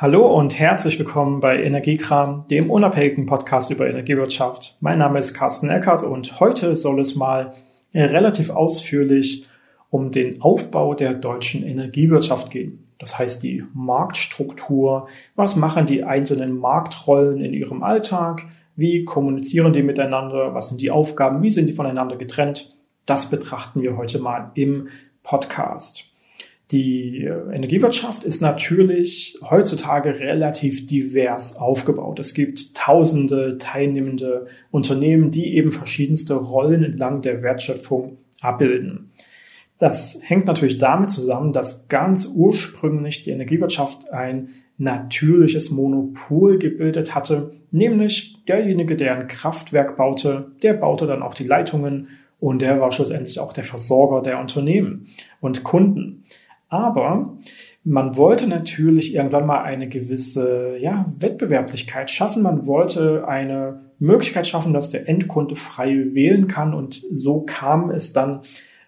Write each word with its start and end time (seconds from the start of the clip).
Hallo 0.00 0.34
und 0.34 0.58
herzlich 0.58 0.98
willkommen 0.98 1.40
bei 1.40 1.62
Energiekram, 1.62 2.46
dem 2.48 2.70
unabhängigen 2.70 3.26
Podcast 3.26 3.70
über 3.70 3.86
Energiewirtschaft. 3.86 4.78
Mein 4.80 4.96
Name 4.96 5.18
ist 5.18 5.34
Carsten 5.34 5.68
Eckert 5.68 6.02
und 6.02 6.40
heute 6.40 6.74
soll 6.74 7.00
es 7.00 7.16
mal 7.16 7.52
relativ 7.92 8.48
ausführlich 8.48 9.44
um 9.90 10.10
den 10.10 10.40
Aufbau 10.40 10.94
der 10.94 11.12
deutschen 11.12 11.66
Energiewirtschaft 11.66 12.50
gehen. 12.50 12.88
Das 12.98 13.18
heißt 13.18 13.42
die 13.42 13.62
Marktstruktur, 13.74 15.08
was 15.36 15.54
machen 15.56 15.84
die 15.84 16.02
einzelnen 16.02 16.58
Marktrollen 16.58 17.44
in 17.44 17.52
ihrem 17.52 17.82
Alltag, 17.82 18.44
wie 18.76 19.04
kommunizieren 19.04 19.74
die 19.74 19.82
miteinander, 19.82 20.54
was 20.54 20.70
sind 20.70 20.80
die 20.80 20.90
Aufgaben, 20.90 21.42
wie 21.42 21.50
sind 21.50 21.66
die 21.66 21.74
voneinander 21.74 22.16
getrennt. 22.16 22.74
Das 23.04 23.28
betrachten 23.28 23.82
wir 23.82 23.98
heute 23.98 24.18
mal 24.18 24.50
im 24.54 24.88
Podcast. 25.22 26.09
Die 26.70 27.24
Energiewirtschaft 27.24 28.22
ist 28.22 28.40
natürlich 28.40 29.36
heutzutage 29.42 30.20
relativ 30.20 30.86
divers 30.86 31.56
aufgebaut. 31.56 32.20
Es 32.20 32.32
gibt 32.32 32.76
tausende 32.76 33.58
teilnehmende 33.58 34.46
Unternehmen, 34.70 35.32
die 35.32 35.56
eben 35.56 35.72
verschiedenste 35.72 36.34
Rollen 36.34 36.84
entlang 36.84 37.22
der 37.22 37.42
Wertschöpfung 37.42 38.18
abbilden. 38.40 39.10
Das 39.80 40.20
hängt 40.22 40.46
natürlich 40.46 40.78
damit 40.78 41.10
zusammen, 41.10 41.52
dass 41.52 41.88
ganz 41.88 42.26
ursprünglich 42.26 43.24
die 43.24 43.30
Energiewirtschaft 43.30 44.12
ein 44.12 44.50
natürliches 44.78 45.70
Monopol 45.70 46.58
gebildet 46.58 47.14
hatte, 47.14 47.54
nämlich 47.72 48.36
derjenige, 48.46 48.94
der 48.94 49.18
ein 49.18 49.26
Kraftwerk 49.26 49.96
baute, 49.96 50.52
der 50.62 50.74
baute 50.74 51.06
dann 51.06 51.22
auch 51.22 51.34
die 51.34 51.44
Leitungen 51.44 52.08
und 52.38 52.62
der 52.62 52.80
war 52.80 52.92
schlussendlich 52.92 53.40
auch 53.40 53.52
der 53.52 53.64
Versorger 53.64 54.22
der 54.22 54.38
Unternehmen 54.38 55.08
und 55.40 55.64
Kunden. 55.64 56.24
Aber 56.70 57.36
man 57.84 58.16
wollte 58.16 58.46
natürlich 58.46 59.14
irgendwann 59.14 59.46
mal 59.46 59.62
eine 59.62 59.88
gewisse 59.88 60.76
ja, 60.78 61.06
Wettbewerblichkeit 61.18 62.10
schaffen. 62.10 62.42
Man 62.42 62.66
wollte 62.66 63.26
eine 63.26 63.80
Möglichkeit 63.98 64.46
schaffen, 64.46 64.72
dass 64.72 64.90
der 64.90 65.08
Endkunde 65.08 65.56
frei 65.56 66.14
wählen 66.14 66.46
kann. 66.46 66.72
Und 66.72 67.02
so 67.10 67.40
kam 67.40 67.90
es 67.90 68.12
dann 68.12 68.42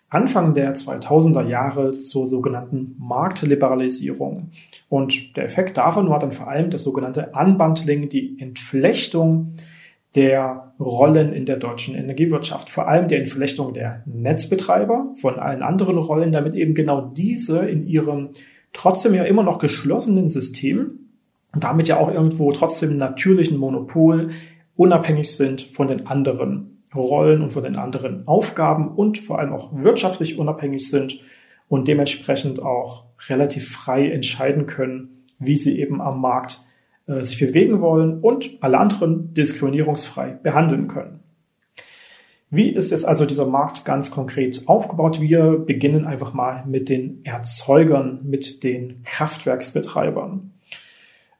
Anfang 0.08 0.54
der 0.54 0.74
2000er 0.74 1.48
Jahre 1.48 1.96
zur 1.96 2.26
sogenannten 2.26 2.94
Marktliberalisierung. 2.98 4.50
Und 4.88 5.36
der 5.36 5.44
Effekt 5.46 5.76
davon 5.76 6.08
war 6.08 6.18
dann 6.18 6.32
vor 6.32 6.48
allem 6.48 6.70
das 6.70 6.84
sogenannte 6.84 7.32
Unbundling, 7.34 8.10
die 8.10 8.36
Entflechtung 8.38 9.54
der 10.14 10.74
Rollen 10.78 11.32
in 11.32 11.46
der 11.46 11.56
deutschen 11.56 11.94
Energiewirtschaft. 11.94 12.68
Vor 12.68 12.88
allem 12.88 13.08
der 13.08 13.18
Entflechtung 13.18 13.72
der 13.72 14.02
Netzbetreiber 14.06 15.14
von 15.20 15.38
allen 15.38 15.62
anderen 15.62 15.96
Rollen, 15.98 16.32
damit 16.32 16.54
eben 16.54 16.74
genau 16.74 17.00
diese 17.00 17.60
in 17.60 17.86
ihrem 17.86 18.30
trotzdem 18.72 19.14
ja 19.14 19.24
immer 19.24 19.42
noch 19.42 19.58
geschlossenen 19.58 20.28
System 20.28 20.98
damit 21.54 21.88
ja 21.88 21.98
auch 21.98 22.10
irgendwo 22.10 22.52
trotzdem 22.52 22.96
natürlichen 22.96 23.58
Monopol 23.58 24.30
unabhängig 24.76 25.36
sind 25.36 25.62
von 25.74 25.88
den 25.88 26.06
anderen 26.06 26.84
Rollen 26.94 27.42
und 27.42 27.50
von 27.50 27.62
den 27.62 27.76
anderen 27.76 28.26
Aufgaben 28.26 28.88
und 28.88 29.18
vor 29.18 29.38
allem 29.38 29.52
auch 29.52 29.70
wirtschaftlich 29.72 30.38
unabhängig 30.38 30.90
sind 30.90 31.20
und 31.68 31.88
dementsprechend 31.88 32.60
auch 32.60 33.04
relativ 33.28 33.70
frei 33.70 34.10
entscheiden 34.10 34.66
können, 34.66 35.22
wie 35.38 35.56
sie 35.56 35.78
eben 35.80 36.00
am 36.00 36.20
Markt 36.20 36.62
äh, 37.06 37.22
sich 37.22 37.38
bewegen 37.38 37.80
wollen 37.80 38.20
und 38.20 38.50
alle 38.60 38.78
anderen 38.78 39.34
diskriminierungsfrei 39.34 40.38
behandeln 40.42 40.88
können. 40.88 41.20
Wie 42.54 42.68
ist 42.68 42.90
jetzt 42.90 43.06
also 43.06 43.24
dieser 43.24 43.46
Markt 43.46 43.86
ganz 43.86 44.10
konkret 44.10 44.68
aufgebaut? 44.68 45.22
Wir 45.22 45.64
beginnen 45.66 46.04
einfach 46.04 46.34
mal 46.34 46.64
mit 46.66 46.90
den 46.90 47.24
Erzeugern, 47.24 48.20
mit 48.24 48.62
den 48.62 49.02
Kraftwerksbetreibern. 49.04 50.52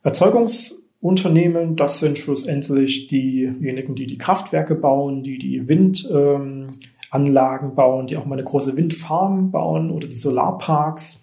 Erzeugungsunternehmen, 0.02 1.77
das 1.77 2.00
sind 2.00 2.16
schlussendlich 2.16 3.08
diejenigen, 3.08 3.94
die 3.94 4.06
die 4.06 4.16
Kraftwerke 4.16 4.74
bauen, 4.74 5.22
die 5.22 5.36
die 5.38 5.68
Windanlagen 5.68 6.70
ähm, 7.68 7.74
bauen, 7.74 8.06
die 8.06 8.17
auch 8.17 8.24
mal 8.24 8.36
eine 8.36 8.45
große 8.45 8.74
Windfarm 8.77 9.51
bauen 9.51 9.90
oder 9.90 10.08
die 10.08 10.17
Solarparks 10.17 11.21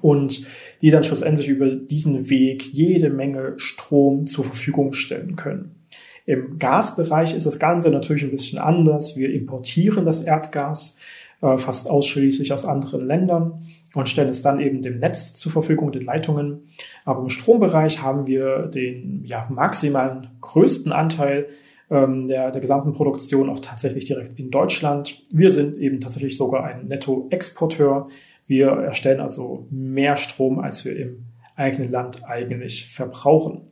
und 0.00 0.44
die 0.80 0.90
dann 0.90 1.04
schlussendlich 1.04 1.48
über 1.48 1.68
diesen 1.68 2.28
Weg 2.30 2.64
jede 2.64 3.10
Menge 3.10 3.54
Strom 3.56 4.26
zur 4.26 4.44
Verfügung 4.44 4.92
stellen 4.92 5.36
können. 5.36 5.76
Im 6.24 6.58
Gasbereich 6.58 7.34
ist 7.34 7.46
das 7.46 7.58
Ganze 7.58 7.90
natürlich 7.90 8.22
ein 8.22 8.30
bisschen 8.30 8.58
anders. 8.58 9.16
Wir 9.16 9.32
importieren 9.32 10.06
das 10.06 10.22
Erdgas 10.22 10.96
äh, 11.42 11.58
fast 11.58 11.90
ausschließlich 11.90 12.52
aus 12.52 12.64
anderen 12.64 13.06
Ländern 13.06 13.66
und 13.94 14.08
stellen 14.08 14.28
es 14.28 14.42
dann 14.42 14.60
eben 14.60 14.82
dem 14.82 15.00
Netz 15.00 15.34
zur 15.34 15.52
Verfügung, 15.52 15.92
den 15.92 16.04
Leitungen. 16.04 16.68
Aber 17.04 17.22
im 17.22 17.28
Strombereich 17.28 18.02
haben 18.02 18.26
wir 18.26 18.68
den 18.68 19.24
ja, 19.24 19.46
maximalen 19.50 20.30
größten 20.40 20.92
Anteil 20.92 21.48
ähm, 21.90 22.28
der, 22.28 22.50
der 22.52 22.60
gesamten 22.60 22.94
Produktion 22.94 23.50
auch 23.50 23.60
tatsächlich 23.60 24.06
direkt 24.06 24.38
in 24.38 24.50
Deutschland. 24.50 25.22
Wir 25.30 25.50
sind 25.50 25.76
eben 25.76 26.00
tatsächlich 26.00 26.36
sogar 26.36 26.64
ein 26.64 26.86
Nettoexporteur. 26.86 28.08
Wir 28.52 28.66
erstellen 28.66 29.22
also 29.22 29.66
mehr 29.70 30.16
Strom, 30.16 30.58
als 30.58 30.84
wir 30.84 30.94
im 30.94 31.24
eigenen 31.56 31.90
Land 31.90 32.22
eigentlich 32.28 32.94
verbrauchen. 32.94 33.62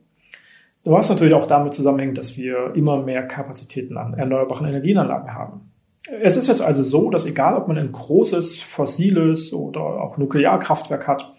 Was 0.83 1.07
natürlich 1.07 1.35
auch 1.35 1.45
damit 1.45 1.75
zusammenhängt, 1.75 2.17
dass 2.17 2.35
wir 2.35 2.73
immer 2.73 3.03
mehr 3.03 3.27
Kapazitäten 3.27 3.95
an 3.95 4.15
erneuerbaren 4.15 4.65
Energienanlagen 4.67 5.35
haben. 5.35 5.71
Es 6.23 6.35
ist 6.35 6.47
jetzt 6.47 6.63
also 6.63 6.81
so, 6.81 7.11
dass 7.11 7.27
egal 7.27 7.57
ob 7.57 7.67
man 7.67 7.77
ein 7.77 7.91
großes 7.91 8.59
fossiles 8.59 9.53
oder 9.53 9.81
auch 9.81 10.17
Nuklearkraftwerk 10.17 11.07
hat 11.07 11.31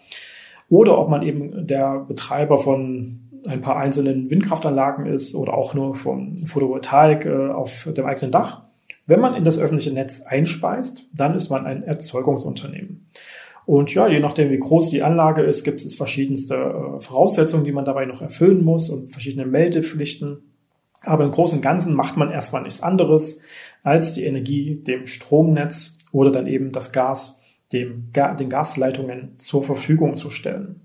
oder 0.69 0.97
ob 0.97 1.09
man 1.09 1.21
eben 1.21 1.67
der 1.67 1.99
Betreiber 2.07 2.59
von 2.59 3.29
ein 3.45 3.59
paar 3.59 3.75
einzelnen 3.75 4.29
Windkraftanlagen 4.29 5.05
ist 5.05 5.35
oder 5.35 5.53
auch 5.53 5.73
nur 5.73 5.95
von 5.95 6.39
Photovoltaik 6.47 7.25
äh, 7.25 7.49
auf 7.49 7.89
dem 7.93 8.05
eigenen 8.05 8.31
Dach, 8.31 8.61
wenn 9.05 9.19
man 9.19 9.35
in 9.35 9.43
das 9.43 9.59
öffentliche 9.59 9.93
Netz 9.93 10.21
einspeist, 10.21 11.05
dann 11.13 11.35
ist 11.35 11.49
man 11.49 11.65
ein 11.65 11.83
Erzeugungsunternehmen. 11.83 13.09
Und 13.65 13.93
ja, 13.93 14.07
je 14.07 14.19
nachdem, 14.19 14.51
wie 14.51 14.59
groß 14.59 14.89
die 14.89 15.03
Anlage 15.03 15.41
ist, 15.41 15.63
gibt 15.63 15.81
es 15.81 15.95
verschiedenste 15.95 16.55
äh, 16.55 16.99
Voraussetzungen, 17.01 17.63
die 17.63 17.71
man 17.71 17.85
dabei 17.85 18.05
noch 18.05 18.21
erfüllen 18.21 18.63
muss 18.63 18.89
und 18.89 19.11
verschiedene 19.11 19.45
Meldepflichten. 19.45 20.39
Aber 21.01 21.23
im 21.23 21.31
Großen 21.31 21.57
und 21.57 21.61
Ganzen 21.61 21.95
macht 21.95 22.17
man 22.17 22.31
erstmal 22.31 22.63
nichts 22.63 22.81
anderes, 22.81 23.41
als 23.83 24.13
die 24.13 24.25
Energie 24.25 24.83
dem 24.83 25.05
Stromnetz 25.05 25.97
oder 26.11 26.31
dann 26.31 26.47
eben 26.47 26.71
das 26.71 26.91
Gas 26.91 27.41
dem, 27.71 28.11
den 28.13 28.49
Gasleitungen 28.49 29.39
zur 29.39 29.63
Verfügung 29.63 30.15
zu 30.15 30.29
stellen. 30.29 30.81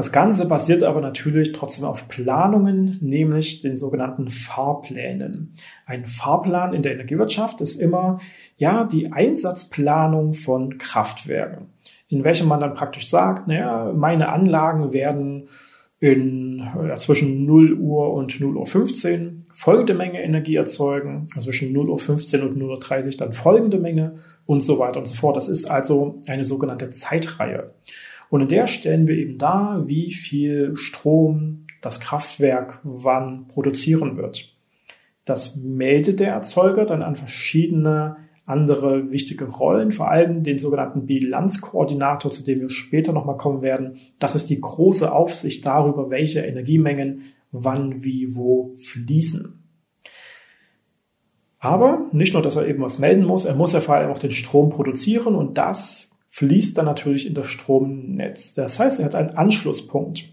Das 0.00 0.12
Ganze 0.12 0.46
basiert 0.46 0.82
aber 0.82 1.02
natürlich 1.02 1.52
trotzdem 1.52 1.84
auf 1.84 2.08
Planungen, 2.08 2.96
nämlich 3.02 3.60
den 3.60 3.76
sogenannten 3.76 4.30
Fahrplänen. 4.30 5.54
Ein 5.84 6.06
Fahrplan 6.06 6.72
in 6.72 6.80
der 6.80 6.94
Energiewirtschaft 6.94 7.60
ist 7.60 7.78
immer 7.78 8.18
ja 8.56 8.84
die 8.84 9.12
Einsatzplanung 9.12 10.32
von 10.32 10.78
Kraftwerken, 10.78 11.66
in 12.08 12.24
welchem 12.24 12.48
man 12.48 12.60
dann 12.60 12.72
praktisch 12.72 13.10
sagt, 13.10 13.46
naja, 13.46 13.92
meine 13.94 14.30
Anlagen 14.30 14.94
werden 14.94 15.48
in 15.98 16.60
ja, 16.60 16.96
zwischen 16.96 17.44
0 17.44 17.74
Uhr 17.74 18.14
und 18.14 18.40
0 18.40 18.56
Uhr 18.56 18.66
15 18.66 19.48
folgende 19.52 19.92
Menge 19.92 20.22
Energie 20.22 20.56
erzeugen, 20.56 21.28
also 21.34 21.50
zwischen 21.50 21.74
0 21.74 21.90
Uhr 21.90 21.98
15 21.98 22.40
und 22.40 22.56
0 22.56 22.70
Uhr 22.70 22.80
30 22.80 23.18
dann 23.18 23.34
folgende 23.34 23.78
Menge 23.78 24.14
und 24.46 24.60
so 24.60 24.78
weiter 24.78 25.00
und 25.00 25.04
so 25.04 25.14
fort. 25.14 25.36
Das 25.36 25.50
ist 25.50 25.70
also 25.70 26.22
eine 26.26 26.46
sogenannte 26.46 26.88
Zeitreihe. 26.88 27.74
Und 28.30 28.42
in 28.42 28.48
der 28.48 28.66
stellen 28.66 29.08
wir 29.08 29.16
eben 29.16 29.38
dar, 29.38 29.86
wie 29.88 30.12
viel 30.12 30.76
Strom 30.76 31.66
das 31.82 32.00
Kraftwerk 32.00 32.80
wann 32.84 33.48
produzieren 33.48 34.16
wird. 34.16 34.54
Das 35.24 35.56
meldet 35.56 36.20
der 36.20 36.32
Erzeuger 36.32 36.86
dann 36.86 37.02
an 37.02 37.16
verschiedene 37.16 38.16
andere 38.46 39.10
wichtige 39.10 39.44
Rollen, 39.44 39.92
vor 39.92 40.10
allem 40.10 40.42
den 40.42 40.58
sogenannten 40.58 41.06
Bilanzkoordinator, 41.06 42.30
zu 42.30 42.44
dem 42.44 42.60
wir 42.60 42.70
später 42.70 43.12
nochmal 43.12 43.36
kommen 43.36 43.62
werden. 43.62 43.98
Das 44.18 44.34
ist 44.34 44.50
die 44.50 44.60
große 44.60 45.12
Aufsicht 45.12 45.66
darüber, 45.66 46.10
welche 46.10 46.40
Energiemengen 46.40 47.22
wann, 47.52 48.02
wie, 48.04 48.34
wo 48.34 48.76
fließen. 48.92 49.62
Aber 51.58 52.06
nicht 52.12 52.32
nur, 52.32 52.42
dass 52.42 52.56
er 52.56 52.66
eben 52.66 52.82
was 52.82 52.98
melden 52.98 53.24
muss, 53.24 53.44
er 53.44 53.54
muss 53.54 53.72
ja 53.72 53.80
vor 53.80 53.96
allem 53.96 54.10
auch 54.10 54.18
den 54.18 54.30
Strom 54.30 54.70
produzieren 54.70 55.34
und 55.34 55.58
das 55.58 56.09
fließt 56.30 56.78
dann 56.78 56.86
natürlich 56.86 57.26
in 57.26 57.34
das 57.34 57.48
Stromnetz. 57.48 58.54
Das 58.54 58.78
heißt, 58.78 59.00
er 59.00 59.06
hat 59.06 59.14
einen 59.14 59.36
Anschlusspunkt 59.36 60.24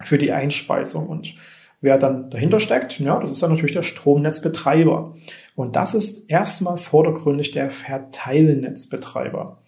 für 0.00 0.18
die 0.18 0.32
Einspeisung 0.32 1.08
und 1.08 1.34
wer 1.80 1.98
dann 1.98 2.30
dahinter 2.30 2.60
steckt, 2.60 2.98
ja, 2.98 3.20
das 3.20 3.32
ist 3.32 3.42
dann 3.42 3.50
natürlich 3.50 3.74
der 3.74 3.82
Stromnetzbetreiber. 3.82 5.16
Und 5.54 5.76
das 5.76 5.94
ist 5.94 6.30
erstmal 6.30 6.78
vordergründig 6.78 7.50
der 7.50 7.70
Verteilnetzbetreiber. 7.70 9.58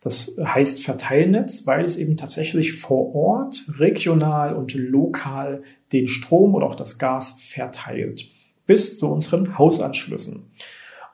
Das 0.00 0.36
heißt 0.42 0.82
Verteilnetz, 0.82 1.66
weil 1.66 1.84
es 1.84 1.96
eben 1.96 2.16
tatsächlich 2.16 2.80
vor 2.80 3.14
Ort, 3.14 3.64
regional 3.78 4.54
und 4.54 4.74
lokal 4.74 5.62
den 5.92 6.08
Strom 6.08 6.54
oder 6.54 6.66
auch 6.66 6.76
das 6.76 6.98
Gas 6.98 7.36
verteilt 7.48 8.28
bis 8.66 8.98
zu 8.98 9.08
unseren 9.08 9.58
Hausanschlüssen. 9.58 10.50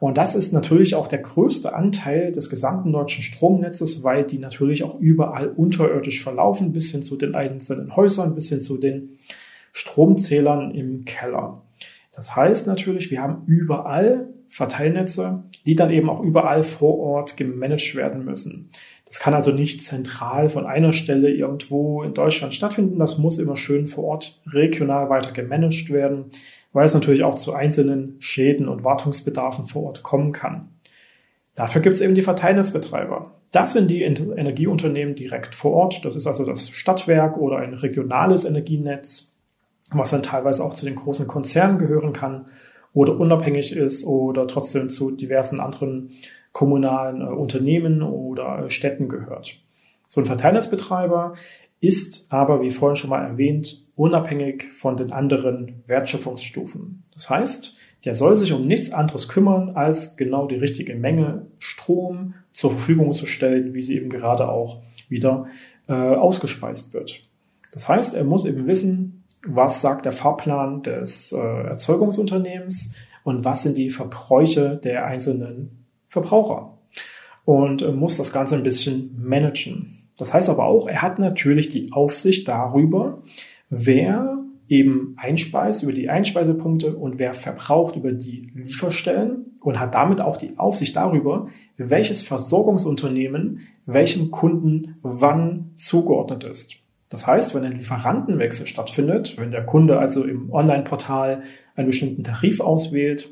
Und 0.05 0.19
das 0.19 0.37
ist 0.37 0.53
natürlich 0.53 0.97
auch 0.97 1.07
der 1.07 1.21
größte 1.21 1.75
Anteil 1.75 2.31
des 2.31 2.51
gesamten 2.51 2.93
deutschen 2.93 3.23
Stromnetzes, 3.23 4.05
weil 4.05 4.25
die 4.25 4.39
natürlich 4.39 4.85
auch 4.85 5.01
überall 5.01 5.49
unterirdisch 5.49 6.23
verlaufen, 6.23 6.75
bis 6.75 6.91
hin 6.91 7.03
zu 7.03 7.17
den 7.17 7.35
einzelnen 7.35 7.97
Häusern, 7.97 8.35
bis 8.35 8.51
hin 8.51 8.61
zu 8.61 8.77
den 8.77 9.17
Stromzählern 9.73 10.75
im 10.75 11.07
Keller. 11.07 11.63
Das 12.15 12.37
heißt 12.37 12.67
natürlich, 12.67 13.11
wir 13.11 13.23
haben 13.23 13.45
überall 13.47 14.29
Verteilnetze, 14.49 15.45
die 15.65 15.75
dann 15.75 15.91
eben 15.91 16.11
auch 16.11 16.23
überall 16.23 16.65
vor 16.65 16.99
Ort 16.99 17.39
gemanagt 17.39 17.95
werden 17.95 18.27
müssen. 18.27 18.69
Das 19.07 19.19
kann 19.19 19.33
also 19.33 19.53
nicht 19.53 19.85
zentral 19.85 20.51
von 20.51 20.67
einer 20.67 20.93
Stelle 20.93 21.31
irgendwo 21.31 22.03
in 22.03 22.13
Deutschland 22.13 22.53
stattfinden. 22.53 22.99
Das 22.99 23.17
muss 23.17 23.39
immer 23.39 23.57
schön 23.57 23.89
vor 23.89 24.05
Ort 24.05 24.43
regional 24.47 25.09
weiter 25.09 25.33
gemanagt 25.33 25.91
werden, 25.91 26.27
weil 26.75 26.85
es 26.85 26.93
natürlich 26.93 27.23
auch 27.23 27.37
zu 27.37 27.55
einzelnen 27.55 28.17
Schäden 28.19 28.69
und 28.69 28.85
Wartungsbedarfen 28.85 29.69
vor 29.69 29.85
Ort 29.85 30.03
kommen 30.03 30.33
kann. 30.33 30.69
Dafür 31.55 31.81
gibt 31.81 31.97
es 31.97 32.03
eben 32.03 32.17
die 32.17 32.23
Verteilnetzbetreiber. 32.23 33.31
Das 33.53 33.73
sind 33.73 33.89
die 33.89 34.03
Energieunternehmen 34.03 35.15
direkt 35.15 35.55
vor 35.55 35.73
Ort. 35.73 36.05
Das 36.05 36.17
ist 36.17 36.27
also 36.27 36.45
das 36.45 36.69
Stadtwerk 36.69 37.39
oder 37.39 37.59
ein 37.59 37.75
regionales 37.75 38.45
Energienetz, 38.45 39.37
was 39.93 40.11
dann 40.11 40.25
teilweise 40.25 40.65
auch 40.65 40.75
zu 40.75 40.85
den 40.85 40.97
großen 40.97 41.29
Konzernen 41.29 41.79
gehören 41.79 42.13
kann 42.13 42.47
oder 42.93 43.19
unabhängig 43.19 43.75
ist 43.77 44.05
oder 44.05 44.49
trotzdem 44.49 44.89
zu 44.89 45.13
diversen 45.13 45.61
anderen 45.61 46.11
kommunalen 46.51 47.21
äh, 47.21 47.27
Unternehmen 47.27 48.03
oder 48.03 48.69
Städten 48.69 49.09
gehört. 49.09 49.57
So 50.09 50.21
ein 50.21 50.27
Verteilnetzbetreiber 50.27 51.35
ist 51.81 52.27
aber, 52.31 52.63
wie 52.63 52.73
vorhin 52.73 52.97
schon 52.97 53.11
mal 53.11 53.25
erwähnt, 53.25 53.84
unabhängig 53.97 54.73
von 54.75 54.97
den 54.97 55.13
anderen 55.13 55.83
Wertschöpfungsstufen. 55.87 57.05
Das 57.13 57.31
heißt, 57.31 57.75
der 58.05 58.15
soll 58.15 58.37
sich 58.37 58.53
um 58.53 58.67
nichts 58.67 58.93
anderes 58.93 59.29
kümmern, 59.29 59.71
als 59.77 60.17
genau 60.17 60.47
die 60.47 60.57
richtige 60.57 60.95
Menge 60.95 61.47
Strom 61.59 62.35
zur 62.53 62.73
Verfügung 62.73 63.13
zu 63.13 63.27
stellen, 63.27 63.73
wie 63.73 63.83
sie 63.83 63.97
eben 63.97 64.11
gerade 64.11 64.49
auch 64.49 64.83
wieder 65.09 65.47
äh, 65.89 65.93
ausgespeist 65.93 66.93
wird. 66.93 67.21
Das 67.73 67.89
heißt, 67.89 68.15
er 68.15 68.25
muss 68.25 68.45
eben 68.45 68.67
wissen, 68.67 69.25
was 69.47 69.81
sagt 69.81 70.05
der 70.05 70.13
Fahrplan 70.13 70.83
des 70.83 71.33
äh, 71.33 71.39
Erzeugungsunternehmens 71.39 72.95
und 73.25 73.45
was 73.45 73.63
sind 73.63 73.77
die 73.77 73.91
Verbräuche 73.91 74.81
der 74.83 75.07
einzelnen 75.07 75.87
Verbraucher 76.09 76.79
und 77.45 77.83
äh, 77.83 77.93
muss 77.93 78.17
das 78.17 78.33
Ganze 78.33 78.57
ein 78.57 78.63
bisschen 78.63 79.17
managen. 79.19 80.09
Das 80.17 80.33
heißt 80.33 80.49
aber 80.49 80.65
auch, 80.65 80.87
er 80.87 81.03
hat 81.03 81.19
natürlich 81.19 81.71
die 81.71 81.93
Aufsicht 81.93 82.47
darüber, 82.49 83.23
wer 83.71 84.39
eben 84.69 85.15
einspeist 85.17 85.83
über 85.83 85.93
die 85.93 86.09
Einspeisepunkte 86.09 86.97
und 86.97 87.19
wer 87.19 87.35
verbraucht 87.35 87.97
über 87.97 88.13
die 88.13 88.51
Lieferstellen 88.55 89.57
und 89.61 89.79
hat 89.79 89.95
damit 89.95 90.21
auch 90.21 90.37
die 90.37 90.59
Aufsicht 90.59 90.97
darüber, 90.97 91.49
welches 91.77 92.23
Versorgungsunternehmen 92.27 93.61
welchem 93.87 94.31
Kunden 94.31 94.97
wann 95.03 95.73
zugeordnet 95.77 96.45
ist. 96.45 96.77
Das 97.11 97.27
heißt, 97.27 97.55
wenn 97.55 97.65
ein 97.65 97.79
Lieferantenwechsel 97.79 98.67
stattfindet, 98.67 99.37
wenn 99.37 99.51
der 99.51 99.65
Kunde 99.65 99.99
also 99.99 100.25
im 100.25 100.51
Online-Portal 100.51 101.43
einen 101.77 101.87
bestimmten 101.87 102.25
Tarif 102.25 102.61
auswählt, 102.61 103.31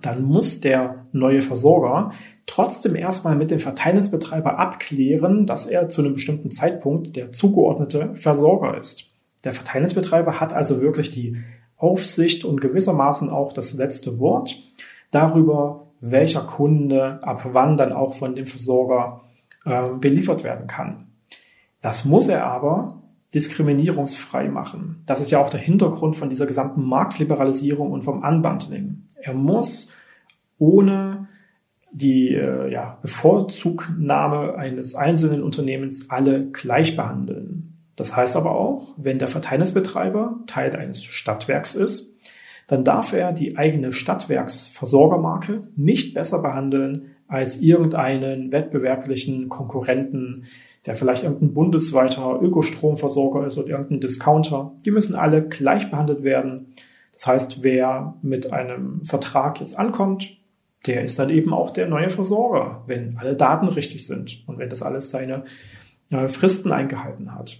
dann 0.00 0.24
muss 0.24 0.60
der 0.60 1.06
neue 1.12 1.42
Versorger 1.42 2.12
trotzdem 2.46 2.96
erstmal 2.96 3.36
mit 3.36 3.50
dem 3.50 3.60
Verteilnetzbetreiber 3.60 4.58
abklären, 4.58 5.46
dass 5.46 5.66
er 5.66 5.88
zu 5.88 6.02
einem 6.02 6.14
bestimmten 6.14 6.50
Zeitpunkt 6.50 7.14
der 7.14 7.32
zugeordnete 7.32 8.16
Versorger 8.16 8.76
ist. 8.76 9.13
Der 9.44 9.52
Verteilnetzbetreiber 9.52 10.40
hat 10.40 10.52
also 10.52 10.80
wirklich 10.80 11.10
die 11.10 11.42
Aufsicht 11.76 12.44
und 12.44 12.60
gewissermaßen 12.60 13.30
auch 13.30 13.52
das 13.52 13.74
letzte 13.74 14.18
Wort 14.18 14.56
darüber, 15.10 15.86
welcher 16.00 16.42
Kunde 16.42 17.20
ab 17.22 17.46
wann 17.52 17.76
dann 17.76 17.92
auch 17.92 18.16
von 18.16 18.34
dem 18.34 18.46
Versorger 18.46 19.22
äh, 19.64 19.88
beliefert 20.00 20.44
werden 20.44 20.66
kann. 20.66 21.06
Das 21.80 22.04
muss 22.04 22.28
er 22.28 22.46
aber 22.46 23.02
diskriminierungsfrei 23.34 24.48
machen. 24.48 25.02
Das 25.06 25.20
ist 25.20 25.30
ja 25.30 25.38
auch 25.38 25.50
der 25.50 25.60
Hintergrund 25.60 26.16
von 26.16 26.30
dieser 26.30 26.46
gesamten 26.46 26.84
Marktliberalisierung 26.84 27.90
und 27.90 28.02
vom 28.02 28.22
Unbundling. 28.22 29.08
Er 29.16 29.34
muss 29.34 29.92
ohne 30.58 31.28
die 31.90 32.34
äh, 32.34 32.72
ja, 32.72 32.98
Bevorzugnahme 33.02 34.54
eines 34.54 34.94
einzelnen 34.94 35.42
Unternehmens 35.42 36.10
alle 36.10 36.46
gleich 36.50 36.96
behandeln. 36.96 37.73
Das 37.96 38.16
heißt 38.16 38.36
aber 38.36 38.56
auch, 38.56 38.94
wenn 38.96 39.18
der 39.18 39.28
Verteilnetzbetreiber 39.28 40.40
Teil 40.46 40.74
eines 40.74 41.02
Stadtwerks 41.04 41.74
ist, 41.74 42.10
dann 42.66 42.84
darf 42.84 43.12
er 43.12 43.32
die 43.32 43.56
eigene 43.56 43.92
Stadtwerksversorgermarke 43.92 45.68
nicht 45.76 46.14
besser 46.14 46.42
behandeln 46.42 47.10
als 47.28 47.60
irgendeinen 47.60 48.52
wettbewerblichen 48.52 49.48
Konkurrenten, 49.48 50.44
der 50.86 50.94
vielleicht 50.94 51.24
irgendein 51.24 51.54
bundesweiter 51.54 52.40
Ökostromversorger 52.42 53.46
ist 53.46 53.58
oder 53.58 53.68
irgendein 53.68 54.00
Discounter. 54.00 54.72
Die 54.84 54.90
müssen 54.90 55.14
alle 55.14 55.46
gleich 55.46 55.90
behandelt 55.90 56.22
werden. 56.22 56.74
Das 57.12 57.26
heißt, 57.26 57.62
wer 57.62 58.16
mit 58.22 58.52
einem 58.52 59.02
Vertrag 59.04 59.60
jetzt 59.60 59.78
ankommt, 59.78 60.36
der 60.86 61.04
ist 61.04 61.18
dann 61.18 61.30
eben 61.30 61.54
auch 61.54 61.70
der 61.70 61.88
neue 61.88 62.10
Versorger, 62.10 62.82
wenn 62.86 63.16
alle 63.16 63.36
Daten 63.36 63.68
richtig 63.68 64.06
sind 64.06 64.42
und 64.46 64.58
wenn 64.58 64.68
das 64.68 64.82
alles 64.82 65.10
seine 65.10 65.44
äh, 66.10 66.28
Fristen 66.28 66.72
eingehalten 66.72 67.34
hat. 67.34 67.58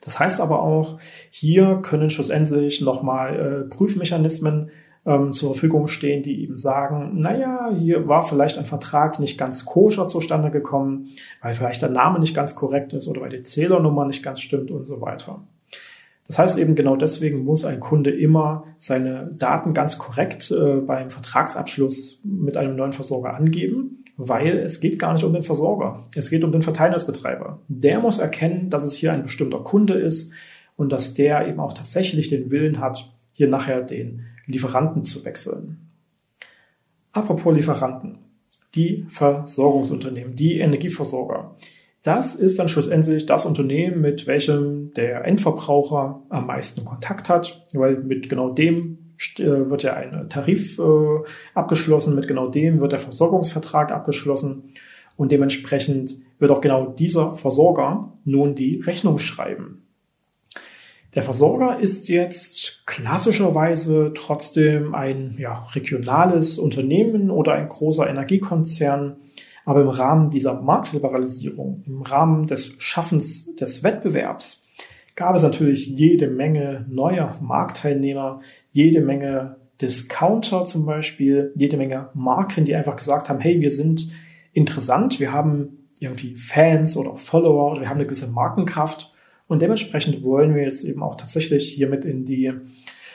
Das 0.00 0.18
heißt 0.18 0.40
aber 0.40 0.62
auch, 0.62 0.98
hier 1.30 1.80
können 1.82 2.10
schlussendlich 2.10 2.80
nochmal 2.80 3.66
äh, 3.68 3.68
Prüfmechanismen 3.74 4.70
ähm, 5.06 5.32
zur 5.32 5.52
Verfügung 5.52 5.88
stehen, 5.88 6.22
die 6.22 6.42
eben 6.42 6.56
sagen, 6.56 7.20
naja, 7.20 7.70
hier 7.78 8.08
war 8.08 8.22
vielleicht 8.22 8.58
ein 8.58 8.66
Vertrag 8.66 9.18
nicht 9.18 9.38
ganz 9.38 9.64
koscher 9.64 10.08
zustande 10.08 10.50
gekommen, 10.50 11.10
weil 11.42 11.54
vielleicht 11.54 11.82
der 11.82 11.90
Name 11.90 12.18
nicht 12.18 12.34
ganz 12.34 12.54
korrekt 12.54 12.92
ist 12.92 13.08
oder 13.08 13.22
weil 13.22 13.30
die 13.30 13.42
Zählernummer 13.42 14.06
nicht 14.06 14.22
ganz 14.22 14.40
stimmt 14.40 14.70
und 14.70 14.84
so 14.84 15.00
weiter. 15.00 15.42
Das 16.26 16.38
heißt 16.38 16.58
eben 16.58 16.76
genau 16.76 16.94
deswegen 16.94 17.44
muss 17.44 17.64
ein 17.64 17.80
Kunde 17.80 18.10
immer 18.10 18.64
seine 18.78 19.30
Daten 19.34 19.74
ganz 19.74 19.98
korrekt 19.98 20.50
äh, 20.52 20.76
beim 20.76 21.10
Vertragsabschluss 21.10 22.20
mit 22.22 22.56
einem 22.56 22.76
neuen 22.76 22.92
Versorger 22.92 23.34
angeben, 23.34 23.99
weil 24.22 24.58
es 24.58 24.80
geht 24.80 24.98
gar 24.98 25.14
nicht 25.14 25.24
um 25.24 25.32
den 25.32 25.42
Versorger. 25.42 26.04
Es 26.14 26.28
geht 26.28 26.44
um 26.44 26.52
den 26.52 26.60
Verteilnetzbetreiber. 26.60 27.60
Der 27.68 28.00
muss 28.00 28.18
erkennen, 28.18 28.68
dass 28.68 28.84
es 28.84 28.94
hier 28.94 29.12
ein 29.14 29.22
bestimmter 29.22 29.60
Kunde 29.60 29.94
ist 29.94 30.32
und 30.76 30.92
dass 30.92 31.14
der 31.14 31.48
eben 31.48 31.58
auch 31.58 31.72
tatsächlich 31.72 32.28
den 32.28 32.50
Willen 32.50 32.80
hat, 32.80 33.10
hier 33.32 33.48
nachher 33.48 33.80
den 33.80 34.26
Lieferanten 34.46 35.04
zu 35.04 35.24
wechseln. 35.24 35.88
Apropos 37.12 37.56
Lieferanten. 37.56 38.18
Die 38.74 39.06
Versorgungsunternehmen, 39.08 40.36
die 40.36 40.60
Energieversorger. 40.60 41.56
Das 42.02 42.34
ist 42.34 42.58
dann 42.58 42.68
schlussendlich 42.68 43.24
das 43.24 43.46
Unternehmen, 43.46 44.02
mit 44.02 44.26
welchem 44.26 44.92
der 44.94 45.24
Endverbraucher 45.24 46.22
am 46.28 46.46
meisten 46.46 46.84
Kontakt 46.84 47.30
hat, 47.30 47.66
weil 47.72 47.96
mit 47.96 48.28
genau 48.28 48.50
dem 48.50 49.09
wird 49.38 49.82
ja 49.82 49.94
ein 49.94 50.28
Tarif 50.28 50.78
äh, 50.78 50.82
abgeschlossen, 51.54 52.14
mit 52.14 52.28
genau 52.28 52.48
dem 52.48 52.80
wird 52.80 52.92
der 52.92 52.98
Versorgungsvertrag 52.98 53.92
abgeschlossen 53.92 54.72
und 55.16 55.32
dementsprechend 55.32 56.16
wird 56.38 56.50
auch 56.50 56.60
genau 56.60 56.86
dieser 56.86 57.36
Versorger 57.36 58.12
nun 58.24 58.54
die 58.54 58.80
Rechnung 58.80 59.18
schreiben. 59.18 59.82
Der 61.14 61.24
Versorger 61.24 61.80
ist 61.80 62.08
jetzt 62.08 62.82
klassischerweise 62.86 64.12
trotzdem 64.14 64.94
ein 64.94 65.34
ja, 65.38 65.64
regionales 65.74 66.58
Unternehmen 66.58 67.30
oder 67.30 67.54
ein 67.54 67.68
großer 67.68 68.08
Energiekonzern. 68.08 69.16
Aber 69.64 69.82
im 69.82 69.88
Rahmen 69.88 70.30
dieser 70.30 70.60
Marktliberalisierung, 70.60 71.82
im 71.86 72.02
Rahmen 72.02 72.46
des 72.46 72.72
Schaffens 72.78 73.54
des 73.56 73.82
Wettbewerbs, 73.82 74.64
gab 75.16 75.34
es 75.36 75.42
natürlich 75.42 75.86
jede 75.86 76.28
Menge 76.28 76.86
neuer 76.88 77.38
Marktteilnehmer, 77.40 78.40
jede 78.72 79.00
Menge 79.00 79.56
Discounter 79.80 80.64
zum 80.64 80.84
Beispiel, 80.86 81.52
jede 81.56 81.76
Menge 81.76 82.10
Marken, 82.14 82.64
die 82.64 82.74
einfach 82.74 82.96
gesagt 82.96 83.28
haben, 83.28 83.40
hey, 83.40 83.60
wir 83.60 83.70
sind 83.70 84.10
interessant, 84.52 85.20
wir 85.20 85.32
haben 85.32 85.88
irgendwie 86.00 86.34
Fans 86.36 86.96
oder 86.96 87.16
Follower 87.16 87.72
oder 87.72 87.82
wir 87.82 87.88
haben 87.88 87.96
eine 87.96 88.06
gewisse 88.06 88.30
Markenkraft 88.30 89.12
und 89.46 89.62
dementsprechend 89.62 90.22
wollen 90.22 90.54
wir 90.54 90.62
jetzt 90.62 90.84
eben 90.84 91.02
auch 91.02 91.16
tatsächlich 91.16 91.72
hiermit 91.72 92.04
in 92.04 92.24
die, 92.24 92.52